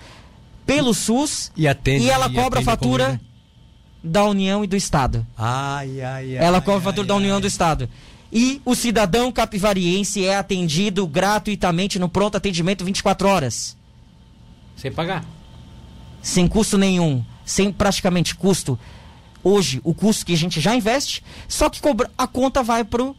pelo 0.66 0.92
SUS 0.92 1.52
e, 1.56 1.68
atende, 1.68 2.04
e 2.04 2.10
ela 2.10 2.26
e 2.26 2.34
cobra 2.34 2.58
a 2.58 2.62
fatura 2.64 3.20
da 4.02 4.24
União 4.24 4.64
e 4.64 4.66
do 4.66 4.74
Estado. 4.74 5.24
Ai, 5.36 6.00
ai, 6.00 6.36
ai. 6.36 6.44
Ela 6.44 6.60
cobra 6.60 6.80
a 6.80 6.82
fatura 6.82 7.04
ai, 7.04 7.08
da 7.08 7.14
União 7.14 7.34
ai. 7.34 7.38
e 7.38 7.42
do 7.42 7.46
Estado. 7.46 7.88
E 8.32 8.60
o 8.64 8.74
cidadão 8.74 9.30
capivariense 9.30 10.24
é 10.24 10.36
atendido 10.36 11.06
gratuitamente 11.06 11.96
no 11.96 12.08
pronto 12.08 12.36
atendimento 12.36 12.84
24 12.84 13.28
horas. 13.28 13.76
Sem 14.74 14.90
pagar. 14.90 15.24
Sem 16.20 16.48
custo 16.48 16.76
nenhum. 16.76 17.24
Sem 17.44 17.70
praticamente 17.70 18.34
custo. 18.34 18.76
Hoje, 19.44 19.80
o 19.84 19.94
custo 19.94 20.26
que 20.26 20.32
a 20.32 20.36
gente 20.36 20.60
já 20.60 20.74
investe, 20.74 21.22
só 21.46 21.70
que 21.70 21.80
cobra, 21.80 22.10
a 22.18 22.26
conta 22.26 22.64
vai 22.64 22.82
pro 22.82 23.16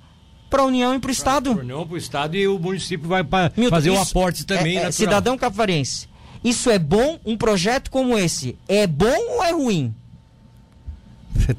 para 0.50 0.64
a 0.64 0.66
União 0.66 0.96
e 0.96 1.00
para 1.00 1.10
o 1.10 1.12
Estado. 1.12 1.52
Para 1.52 1.62
a 1.62 1.64
União, 1.64 1.86
para 1.86 1.94
o 1.94 1.98
Estado 1.98 2.36
e 2.36 2.48
o 2.48 2.58
município 2.58 3.08
vai 3.08 3.24
pra 3.24 3.52
fazer 3.70 3.90
o 3.90 4.00
aporte 4.00 4.46
também. 4.46 4.78
É, 4.78 4.84
é, 4.86 4.92
cidadão 4.92 5.38
capivarense, 5.38 6.08
isso 6.44 6.70
é 6.70 6.80
bom? 6.80 7.20
Um 7.26 7.38
projeto 7.38 7.92
como 7.92 8.18
esse 8.18 8.58
é 8.68 8.88
bom 8.88 9.18
ou 9.36 9.44
é 9.44 9.52
ruim? 9.52 9.94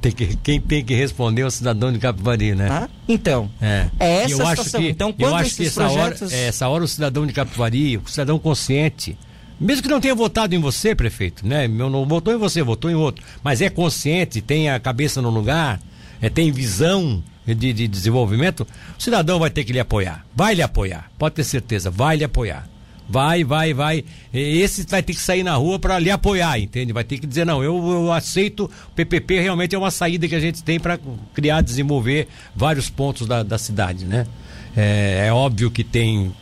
Tem 0.01 0.13
que, 0.13 0.37
quem 0.37 0.61
tem 0.61 0.85
que 0.85 0.95
responder 0.95 1.43
é 1.43 1.47
o 1.47 1.51
cidadão 1.51 1.93
de 1.93 1.99
Capivari, 1.99 2.55
né? 2.55 2.69
Ah, 2.71 2.89
então, 3.09 3.51
é, 3.61 3.89
é 3.99 4.23
essa 4.23 4.35
eu 4.35 4.47
a 4.47 4.51
situação. 4.51 4.81
Que, 4.81 4.89
então, 4.89 5.13
quando 5.13 5.33
eu 5.33 5.37
acho 5.37 5.57
que 5.57 5.67
essa, 5.67 5.81
projetos... 5.81 6.23
hora, 6.23 6.35
é, 6.35 6.47
essa 6.49 6.69
hora 6.69 6.85
o 6.85 6.89
cidadão 6.89 7.27
de 7.27 7.33
Capivari, 7.33 7.97
o 7.97 8.09
cidadão 8.09 8.39
consciente, 8.39 9.17
mesmo 9.59 9.83
que 9.83 9.89
não 9.89 10.01
tenha 10.01 10.15
votado 10.15 10.55
em 10.55 10.59
você, 10.59 10.95
prefeito, 10.95 11.47
né? 11.47 11.67
Não 11.67 12.07
votou 12.07 12.33
em 12.33 12.37
você, 12.37 12.63
votou 12.63 12.91
em 12.91 12.95
outro, 12.95 13.25
mas 13.43 13.61
é 13.61 13.71
consciente, 13.71 14.41
tem 14.41 14.71
a 14.71 14.79
cabeça 14.79 15.23
no 15.23 15.31
lugar, 15.31 15.81
é, 16.21 16.29
tem 16.29 16.51
visão, 16.53 17.23
de, 17.47 17.73
de 17.73 17.89
desenvolvimento, 17.89 18.67
o 18.99 19.03
cidadão 19.03 19.39
vai 19.39 19.51
ter 19.51 19.65
que 19.65 19.73
lhe 19.73 19.81
apoiar. 19.81 20.25
Vai 20.35 20.55
lhe 20.55 20.63
apoiar. 20.63 21.11
Pode 21.19 21.35
ter 21.35 21.45
certeza, 21.45 21.91
vai 21.91 22.17
lhe 22.17 22.25
apoiar. 22.25 22.69
vai, 23.09 23.43
vai, 23.43 23.75
vai. 23.75 24.05
Esse 24.33 24.87
vai 24.87 25.03
ter 25.03 25.15
que 25.15 25.21
sair 25.21 25.43
na 25.43 25.55
rua 25.57 25.79
para 25.79 25.99
lhe 25.99 26.11
apoiar, 26.11 26.61
entende? 26.61 26.93
Vai 26.93 27.03
ter 27.03 27.19
que 27.19 27.27
dizer, 27.27 27.45
não, 27.45 27.63
eu, 27.63 27.77
eu 27.91 28.13
aceito, 28.13 28.71
PPP 28.95 29.41
realmente 29.41 29.75
é 29.75 29.79
uma 29.79 29.91
saída 29.91 30.29
que 30.29 30.35
a 30.35 30.41
gente 30.41 30.63
tem 30.63 30.79
para 30.79 30.99
criar, 31.35 31.61
desenvolver 31.61 32.29
vários 32.55 32.89
pontos 32.89 33.27
da, 33.27 33.43
da 33.43 33.59
cidade, 33.59 34.05
né? 34.05 34.27
É, 34.77 35.27
é 35.27 35.33
óbvio 35.33 35.71
que 35.71 35.83
tem 35.83 36.33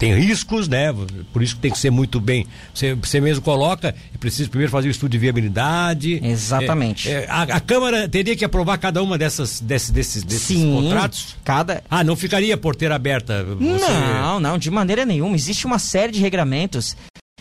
tem 0.00 0.14
riscos, 0.14 0.66
né? 0.66 0.94
Por 1.30 1.42
isso 1.42 1.54
que 1.56 1.60
tem 1.60 1.70
que 1.70 1.78
ser 1.78 1.90
muito 1.90 2.18
bem. 2.18 2.46
Você, 2.72 2.94
você 2.94 3.20
mesmo 3.20 3.44
coloca, 3.44 3.94
é 4.14 4.18
preciso 4.18 4.48
primeiro 4.48 4.72
fazer 4.72 4.88
o 4.88 4.90
estudo 4.90 5.10
de 5.10 5.18
viabilidade. 5.18 6.18
Exatamente. 6.24 7.06
É, 7.10 7.24
é, 7.24 7.26
a, 7.28 7.42
a, 7.42 7.60
Câmara 7.60 8.08
teria 8.08 8.34
que 8.34 8.42
aprovar 8.42 8.78
cada 8.78 9.02
uma 9.02 9.18
dessas 9.18 9.60
desses, 9.60 9.90
desses, 9.90 10.22
desses 10.24 10.56
Sim, 10.56 10.72
contratos? 10.72 11.36
Cada. 11.44 11.84
Ah, 11.90 12.02
não 12.02 12.16
ficaria 12.16 12.56
porteira 12.56 12.94
aberta? 12.94 13.44
Você... 13.44 13.92
Não, 13.92 14.40
não, 14.40 14.56
de 14.56 14.70
maneira 14.70 15.04
nenhuma. 15.04 15.36
Existe 15.36 15.66
uma 15.66 15.78
série 15.78 16.12
de 16.12 16.20
regramentos, 16.20 16.96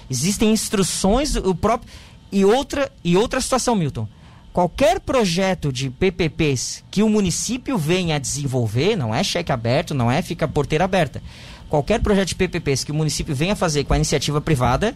existem 0.10 0.52
instruções, 0.52 1.38
o 1.38 1.56
próprio. 1.56 1.89
E 2.30 2.43
outra, 2.43 2.91
e 3.04 3.15
outra 3.15 3.39
situação, 3.39 3.74
Milton 3.74 4.08
qualquer 4.52 5.00
projeto 5.00 5.72
de 5.72 5.89
PPPs 5.89 6.84
que 6.91 7.02
o 7.02 7.08
município 7.08 7.78
venha 7.78 8.17
a 8.17 8.19
desenvolver, 8.19 8.98
não 8.98 9.15
é 9.15 9.24
cheque 9.24 9.52
aberto, 9.52 9.93
não 9.93 10.12
é 10.12 10.22
fica 10.22 10.48
porteira 10.48 10.84
aberta 10.84 11.22
qualquer 11.70 12.02
projeto 12.02 12.30
de 12.30 12.36
PPPs 12.36 12.84
que 12.84 12.92
o 12.92 12.96
município 12.96 13.34
venha 13.36 13.56
fazer 13.56 13.84
com 13.84 13.94
a 13.94 13.96
iniciativa 13.96 14.42
privada, 14.42 14.96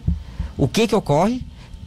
o 0.56 0.68
que 0.68 0.86
que 0.86 0.94
ocorre? 0.94 1.40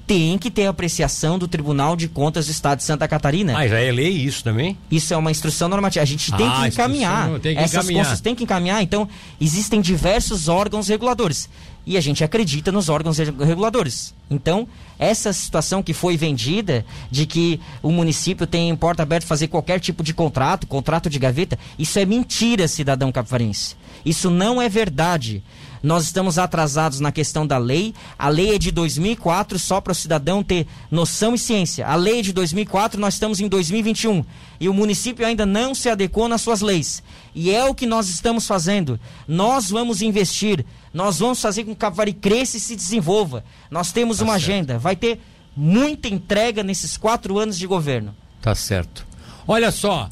Tem 0.06 0.38
que 0.38 0.50
ter 0.50 0.67
apreciação 0.67 1.38
do 1.38 1.50
Tribunal 1.50 1.97
de 1.97 2.08
Contas 2.08 2.45
do 2.45 2.52
Estado 2.52 2.78
de 2.78 2.86
Santa 2.86 3.06
Catarina. 3.10 3.58
Ah, 3.58 3.67
já 3.67 3.78
é 3.78 3.91
lei 3.91 4.10
isso 4.10 4.41
também? 4.41 4.78
Isso 4.89 5.13
é 5.13 5.17
uma 5.17 5.30
instrução 5.30 5.67
normativa. 5.67 6.02
A 6.02 6.06
gente 6.06 6.32
tem 6.32 6.47
ah, 6.47 6.62
que 6.62 6.67
encaminhar. 6.69 7.39
Tem 7.39 7.54
que 7.54 7.62
Essas 7.62 7.73
encaminhar. 7.73 8.19
tem 8.19 8.36
que 8.36 8.43
encaminhar. 8.45 8.82
Então, 8.82 9.10
existem 9.39 9.82
diversos 9.82 10.47
órgãos 10.47 10.88
reguladores. 10.88 11.50
E 11.86 11.97
a 11.97 12.02
gente 12.02 12.23
acredita 12.23 12.71
nos 12.71 12.88
órgãos 12.88 13.17
reguladores. 13.17 14.13
Então, 14.32 14.65
essa 14.97 15.34
situação 15.34 15.84
que 15.84 15.93
foi 15.93 16.15
vendida 16.15 16.86
de 17.12 17.26
que 17.26 17.60
o 17.84 17.91
município 17.91 18.47
tem 18.47 18.73
porta 18.78 19.04
aberta 19.04 19.28
fazer 19.28 19.50
qualquer 19.50 19.80
tipo 19.80 20.04
de 20.04 20.13
contrato, 20.13 20.67
contrato 20.67 21.10
de 21.10 21.19
gaveta, 21.19 21.60
isso 21.78 22.00
é 22.00 22.06
mentira, 22.06 22.67
cidadão 22.67 23.12
capivarense. 23.12 23.76
Isso 24.05 24.29
não 24.29 24.62
é 24.62 24.69
verdade. 24.69 25.43
Nós 25.81 26.05
estamos 26.05 26.38
atrasados 26.38 26.99
na 26.99 27.12
questão 27.12 27.45
da 27.45 27.57
lei. 27.57 27.93
A 28.17 28.29
lei 28.29 28.55
é 28.55 28.57
de 28.57 28.71
2004, 28.71 29.60
só 29.60 29.79
para 29.79 29.91
o 29.91 29.95
cidadão 29.95 30.43
ter 30.43 30.67
noção 30.89 31.36
e 31.36 31.39
ciência. 31.39 31.88
A 31.88 31.95
lei 31.95 32.19
é 32.19 32.21
de 32.21 32.33
2004, 32.33 32.99
nós 32.99 33.13
estamos 33.13 33.39
em 33.39 33.47
2021. 33.47 34.25
E 34.60 34.67
o 34.67 34.73
município 34.73 35.25
ainda 35.25 35.45
não 35.45 35.75
se 35.75 35.89
adequou 35.89 36.27
nas 36.27 36.41
suas 36.41 36.62
leis. 36.62 37.03
E 37.33 37.51
é 37.51 37.63
o 37.63 37.75
que 37.75 37.86
nós 37.86 38.10
estamos 38.10 38.47
fazendo. 38.47 38.99
Nós 39.27 39.69
vamos 39.69 40.01
investir. 40.01 40.65
Nós 40.93 41.19
vamos 41.19 41.39
fazer 41.39 41.63
com 41.63 41.71
que 41.71 41.77
o 41.77 41.79
Cavari 41.79 42.13
cresça 42.13 42.57
e 42.57 42.60
se 42.60 42.75
desenvolva. 42.75 43.43
Nós 43.69 43.91
temos 43.91 44.17
tá 44.17 44.23
uma 44.23 44.33
certo. 44.33 44.43
agenda. 44.43 44.79
Vai 44.79 44.95
ter 44.95 45.21
muita 45.55 46.07
entrega 46.07 46.63
nesses 46.63 46.97
quatro 46.97 47.38
anos 47.38 47.57
de 47.57 47.67
governo. 47.67 48.15
Tá 48.41 48.55
certo. 48.55 49.05
Olha 49.47 49.71
só, 49.71 50.10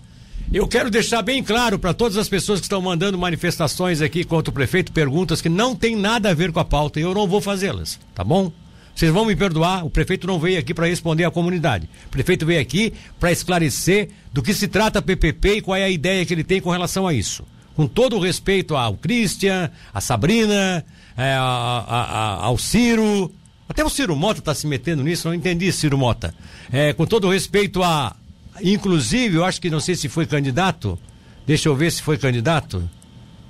eu 0.53 0.67
quero 0.67 0.91
deixar 0.91 1.21
bem 1.21 1.43
claro 1.43 1.79
para 1.79 1.93
todas 1.93 2.17
as 2.17 2.29
pessoas 2.29 2.59
que 2.59 2.65
estão 2.65 2.81
mandando 2.81 3.17
manifestações 3.17 4.01
aqui 4.01 4.23
contra 4.23 4.51
o 4.51 4.53
prefeito, 4.53 4.91
perguntas 4.91 5.41
que 5.41 5.49
não 5.49 5.75
tem 5.75 5.95
nada 5.95 6.29
a 6.29 6.33
ver 6.33 6.51
com 6.51 6.59
a 6.59 6.65
pauta 6.65 6.99
e 6.99 7.03
eu 7.03 7.13
não 7.13 7.27
vou 7.27 7.41
fazê-las, 7.41 7.99
tá 8.13 8.23
bom? 8.23 8.51
Vocês 8.95 9.11
vão 9.11 9.25
me 9.25 9.35
perdoar, 9.35 9.85
o 9.85 9.89
prefeito 9.89 10.25
não 10.25 10.39
veio 10.39 10.57
aqui 10.57 10.73
para 10.73 10.87
responder 10.87 11.25
à 11.25 11.31
comunidade. 11.31 11.89
O 12.05 12.09
prefeito 12.09 12.45
veio 12.45 12.61
aqui 12.61 12.93
para 13.19 13.31
esclarecer 13.31 14.09
do 14.31 14.41
que 14.41 14.53
se 14.53 14.69
trata 14.69 14.99
a 14.99 15.01
PPP 15.01 15.55
e 15.55 15.61
qual 15.61 15.75
é 15.75 15.83
a 15.83 15.89
ideia 15.89 16.25
que 16.25 16.33
ele 16.33 16.45
tem 16.45 16.61
com 16.61 16.69
relação 16.69 17.05
a 17.05 17.13
isso. 17.13 17.43
Com 17.75 17.87
todo 17.87 18.15
o 18.15 18.21
respeito 18.21 18.77
ao 18.77 18.95
Christian, 18.95 19.69
a 19.93 19.99
Sabrina, 19.99 20.85
é, 21.17 21.33
a, 21.33 21.41
a, 21.41 22.03
a, 22.03 22.45
ao 22.45 22.57
Ciro, 22.57 23.33
até 23.67 23.83
o 23.83 23.89
Ciro 23.89 24.15
Mota 24.15 24.39
está 24.39 24.53
se 24.53 24.65
metendo 24.65 25.03
nisso, 25.03 25.27
não 25.27 25.35
entendi, 25.35 25.69
Ciro 25.73 25.97
Mota. 25.97 26.33
É, 26.71 26.93
com 26.93 27.05
todo 27.05 27.27
o 27.27 27.31
respeito 27.31 27.83
a, 27.83 28.15
Inclusive, 28.61 29.35
eu 29.35 29.43
acho 29.43 29.59
que 29.59 29.69
não 29.69 29.79
sei 29.79 29.95
se 29.95 30.07
foi 30.07 30.25
candidato. 30.25 30.97
Deixa 31.45 31.69
eu 31.69 31.75
ver 31.75 31.91
se 31.91 32.01
foi 32.01 32.17
candidato. 32.17 32.89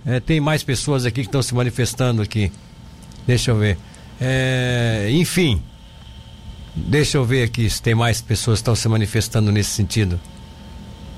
É, 0.05 0.19
tem 0.19 0.39
mais 0.39 0.63
pessoas 0.63 1.05
aqui 1.05 1.21
que 1.21 1.27
estão 1.27 1.41
se 1.41 1.53
manifestando 1.53 2.21
aqui. 2.21 2.51
Deixa 3.25 3.51
eu 3.51 3.57
ver. 3.57 3.77
É, 4.19 5.07
enfim. 5.11 5.61
Deixa 6.75 7.17
eu 7.17 7.25
ver 7.25 7.43
aqui 7.43 7.69
se 7.69 7.81
tem 7.81 7.95
mais 7.95 8.21
pessoas 8.21 8.59
que 8.59 8.61
estão 8.61 8.75
se 8.75 8.87
manifestando 8.87 9.51
nesse 9.51 9.71
sentido. 9.71 10.19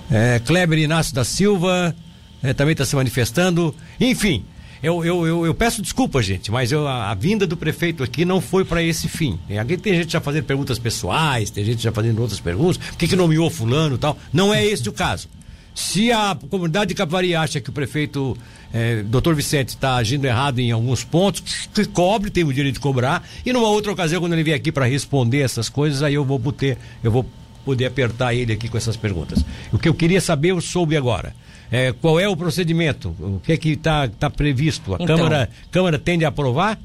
É, 0.10 0.40
Kleber 0.40 0.80
Inácio 0.80 1.14
da 1.14 1.26
Silva 1.26 1.96
é, 2.42 2.54
também 2.54 2.74
está 2.74 2.86
se 2.86 2.96
manifestando. 2.96 3.76
Enfim, 4.00 4.46
eu, 4.82 5.04
eu, 5.04 5.26
eu, 5.26 5.46
eu, 5.46 5.54
peço 5.54 5.82
desculpa, 5.82 6.22
gente, 6.22 6.52
mas 6.52 6.72
eu, 6.72 6.88
a, 6.88 7.12
a, 7.12 7.14
vinda 7.14 7.48
do 7.48 7.58
prefeito 7.58 8.04
aqui 8.04 8.26
não 8.26 8.40
foi 8.40 8.64
para 8.64 8.82
esse 8.84 9.08
fim. 9.08 9.40
Aqui 9.60 9.78
tem 9.78 9.96
gente 9.96 10.12
já 10.12 10.22
fazendo 10.22 10.46
perguntas 10.46 10.78
pessoais, 10.80 11.50
tem 11.50 11.64
gente 11.64 11.82
já 11.82 11.92
fazendo 11.92 12.22
outras 12.22 12.40
perguntas, 12.40 12.78
por 12.78 12.98
que, 12.98 13.08
que 13.08 13.16
nomeou 13.16 13.50
fulano 13.50 13.96
e 13.96 13.98
tal. 13.98 14.18
Não 14.32 14.54
é 14.54 14.66
esse 14.66 14.88
o 14.88 14.94
caso. 14.94 15.28
Se 15.74 16.12
a 16.12 16.36
comunidade 16.50 16.90
de 16.90 16.96
Capivari 16.96 17.36
acha 17.36 17.62
que 17.62 17.70
o 17.70 17.74
prefeito 17.74 18.36
é, 18.74 19.04
doutor 19.04 19.36
Vicente 19.36 19.70
está 19.70 19.96
agindo 19.96 20.26
errado 20.26 20.58
em 20.60 20.72
alguns 20.72 21.04
pontos, 21.04 21.70
que 21.72 21.86
cobre, 21.86 22.32
tem 22.32 22.44
o 22.44 22.52
direito 22.52 22.76
de 22.76 22.80
cobrar, 22.80 23.28
e 23.46 23.54
numa 23.54 23.68
outra 23.68 23.92
ocasião, 23.92 24.20
quando 24.20 24.34
ele 24.34 24.44
vier 24.44 24.58
aqui 24.58 24.72
para 24.72 24.88
responder 24.88 25.42
essas 25.42 25.70
coisas, 25.70 26.02
aí 26.02 26.16
eu 26.16 26.26
vou 26.26 26.40
poder, 26.40 26.80
eu 27.04 27.12
vou 27.12 27.26
poder 27.68 27.86
apertar 27.86 28.34
ele 28.34 28.54
aqui 28.54 28.70
com 28.70 28.78
essas 28.78 28.96
perguntas. 28.96 29.44
O 29.74 29.78
que 29.78 29.90
eu 29.90 29.94
queria 29.94 30.22
saber, 30.22 30.52
eu 30.52 30.62
soube 30.62 30.96
agora. 30.96 31.36
É, 31.70 31.92
qual 31.92 32.18
é 32.18 32.26
o 32.26 32.38
procedimento? 32.38 33.10
O 33.20 33.42
que 33.44 33.52
é 33.52 33.58
que 33.58 33.72
está 33.72 34.08
tá 34.08 34.30
previsto? 34.30 34.94
A 34.94 34.98
então, 35.02 35.18
Câmara, 35.18 35.50
Câmara 35.70 36.00
tende 36.00 36.24
a 36.24 36.30
aprovar? 36.30 36.80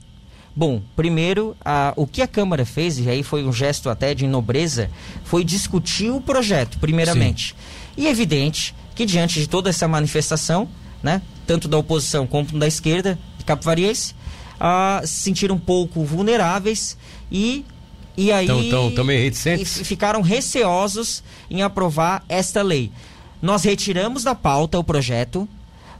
Bom, 0.57 0.83
primeiro, 0.97 1.57
a, 1.64 1.92
o 1.95 2.05
que 2.05 2.21
a 2.21 2.27
Câmara 2.27 2.66
fez, 2.66 2.99
e 2.99 3.09
aí 3.09 3.23
foi 3.23 3.45
um 3.45 3.53
gesto 3.53 3.88
até 3.88 4.12
de 4.12 4.27
nobreza, 4.27 4.90
foi 5.23 5.45
discutir 5.45 6.11
o 6.11 6.21
projeto, 6.21 6.81
primeiramente. 6.81 7.51
Sim. 7.51 8.03
E 8.03 8.09
é 8.09 8.11
evidente 8.11 8.75
que 8.97 9.07
diante 9.07 9.38
de 9.38 9.49
toda 9.49 9.71
essa 9.71 9.87
manifestação, 9.87 10.68
né, 11.01 11.23
tanto 11.47 11.68
da 11.68 11.79
oposição 11.79 12.27
como 12.27 12.59
da 12.59 12.66
esquerda, 12.66 13.16
de 13.38 13.45
Capivariense, 13.45 14.14
uh, 14.57 15.07
se 15.07 15.14
sentiram 15.14 15.55
um 15.55 15.61
pouco 15.61 16.03
vulneráveis 16.05 16.99
e 17.31 17.64
e 18.16 18.31
aí 18.31 18.46
tão, 18.46 18.68
tão, 18.68 18.94
tão 18.94 19.05
meio 19.05 19.22
reticentes. 19.22 19.81
ficaram 19.87 20.20
receosos 20.20 21.22
em 21.51 21.62
aprovar 21.62 22.25
esta 22.29 22.62
lei. 22.62 22.90
Nós 23.40 23.64
retiramos 23.64 24.22
da 24.22 24.35
pauta 24.35 24.79
o 24.79 24.85
projeto 24.85 25.48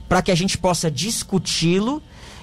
para 0.07 0.21
que 0.21 0.31
a 0.31 0.35
gente 0.35 0.57
possa 0.57 0.89
discuti-lo 0.91 2.01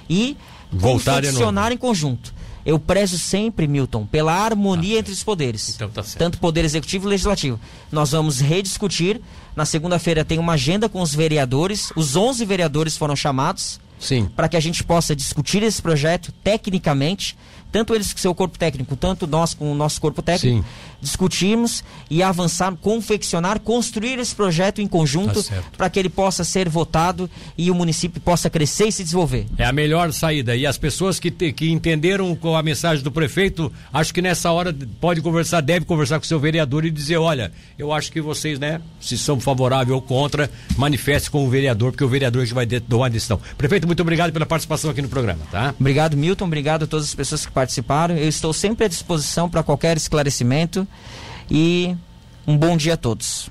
e 0.08 0.36
Voltar 0.72 1.22
confeccionar 1.22 1.72
em 1.72 1.76
conjunto. 1.76 2.34
Eu 2.64 2.78
prezo 2.78 3.18
sempre, 3.18 3.66
Milton, 3.66 4.06
pela 4.06 4.34
harmonia 4.34 4.96
ah, 4.96 5.00
entre 5.00 5.12
os 5.12 5.24
poderes. 5.24 5.70
Então 5.74 5.88
tá 5.88 6.02
tanto 6.18 6.38
poder 6.38 6.64
executivo 6.64 7.06
e 7.06 7.10
legislativo. 7.10 7.58
Nós 7.90 8.10
vamos 8.10 8.40
rediscutir. 8.40 9.20
Na 9.56 9.64
segunda-feira 9.64 10.24
tem 10.24 10.38
uma 10.38 10.52
agenda 10.52 10.88
com 10.88 11.00
os 11.00 11.14
vereadores. 11.14 11.90
Os 11.96 12.16
11 12.16 12.44
vereadores 12.44 12.96
foram 12.96 13.16
chamados. 13.16 13.80
Sim. 13.98 14.28
Para 14.34 14.48
que 14.48 14.56
a 14.56 14.60
gente 14.60 14.84
possa 14.84 15.16
discutir 15.16 15.62
esse 15.62 15.80
projeto 15.80 16.32
tecnicamente 16.44 17.36
tanto 17.70 17.94
eles 17.94 18.12
com 18.12 18.18
seu 18.18 18.34
corpo 18.34 18.58
técnico, 18.58 18.96
tanto 18.96 19.26
nós 19.26 19.54
com 19.54 19.70
o 19.70 19.74
nosso 19.74 20.00
corpo 20.00 20.22
técnico, 20.22 20.58
Sim. 20.58 20.64
discutirmos 21.00 21.84
e 22.08 22.22
avançar, 22.22 22.74
confeccionar, 22.76 23.60
construir 23.60 24.18
esse 24.18 24.34
projeto 24.34 24.80
em 24.80 24.86
conjunto 24.86 25.42
tá 25.42 25.62
para 25.76 25.90
que 25.90 25.98
ele 25.98 26.08
possa 26.08 26.44
ser 26.44 26.68
votado 26.68 27.28
e 27.56 27.70
o 27.70 27.74
município 27.74 28.20
possa 28.20 28.50
crescer 28.50 28.88
e 28.88 28.92
se 28.92 29.02
desenvolver. 29.02 29.46
É 29.56 29.64
a 29.64 29.72
melhor 29.72 30.12
saída. 30.12 30.56
E 30.56 30.66
as 30.66 30.78
pessoas 30.78 31.18
que, 31.18 31.30
te, 31.30 31.52
que 31.52 31.70
entenderam 31.70 32.34
com 32.34 32.56
a 32.56 32.62
mensagem 32.62 33.02
do 33.02 33.10
prefeito, 33.10 33.72
acho 33.92 34.12
que 34.12 34.22
nessa 34.22 34.50
hora 34.50 34.74
pode 35.00 35.20
conversar, 35.20 35.60
deve 35.60 35.84
conversar 35.84 36.18
com 36.18 36.24
o 36.24 36.28
seu 36.28 36.40
vereador 36.40 36.84
e 36.84 36.90
dizer, 36.90 37.16
olha, 37.16 37.52
eu 37.78 37.92
acho 37.92 38.10
que 38.10 38.20
vocês, 38.20 38.58
né, 38.58 38.80
se 39.00 39.16
são 39.16 39.38
favoráveis 39.40 39.94
ou 39.94 40.02
contra, 40.02 40.50
manifeste 40.76 41.30
com 41.30 41.46
o 41.46 41.50
vereador, 41.50 41.92
porque 41.92 42.04
o 42.04 42.08
vereador 42.08 42.42
é 42.42 42.46
que 42.46 42.54
vai 42.54 42.66
tomar 42.66 43.06
a 43.06 43.08
decisão. 43.08 43.40
Prefeito, 43.56 43.86
muito 43.86 44.00
obrigado 44.00 44.32
pela 44.32 44.46
participação 44.46 44.90
aqui 44.90 45.02
no 45.02 45.08
programa, 45.08 45.40
tá? 45.50 45.74
Obrigado, 45.78 46.16
Milton. 46.16 46.44
Obrigado 46.44 46.84
a 46.84 46.86
todas 46.86 47.06
as 47.06 47.14
pessoas 47.14 47.46
que 47.46 47.52
participaram. 47.60 48.16
Eu 48.16 48.28
estou 48.28 48.52
sempre 48.52 48.86
à 48.86 48.88
disposição 48.88 49.48
para 49.48 49.62
qualquer 49.62 49.96
esclarecimento 49.96 50.86
e 51.50 51.94
um 52.46 52.56
bom 52.56 52.76
dia 52.76 52.94
a 52.94 52.96
todos. 52.96 53.48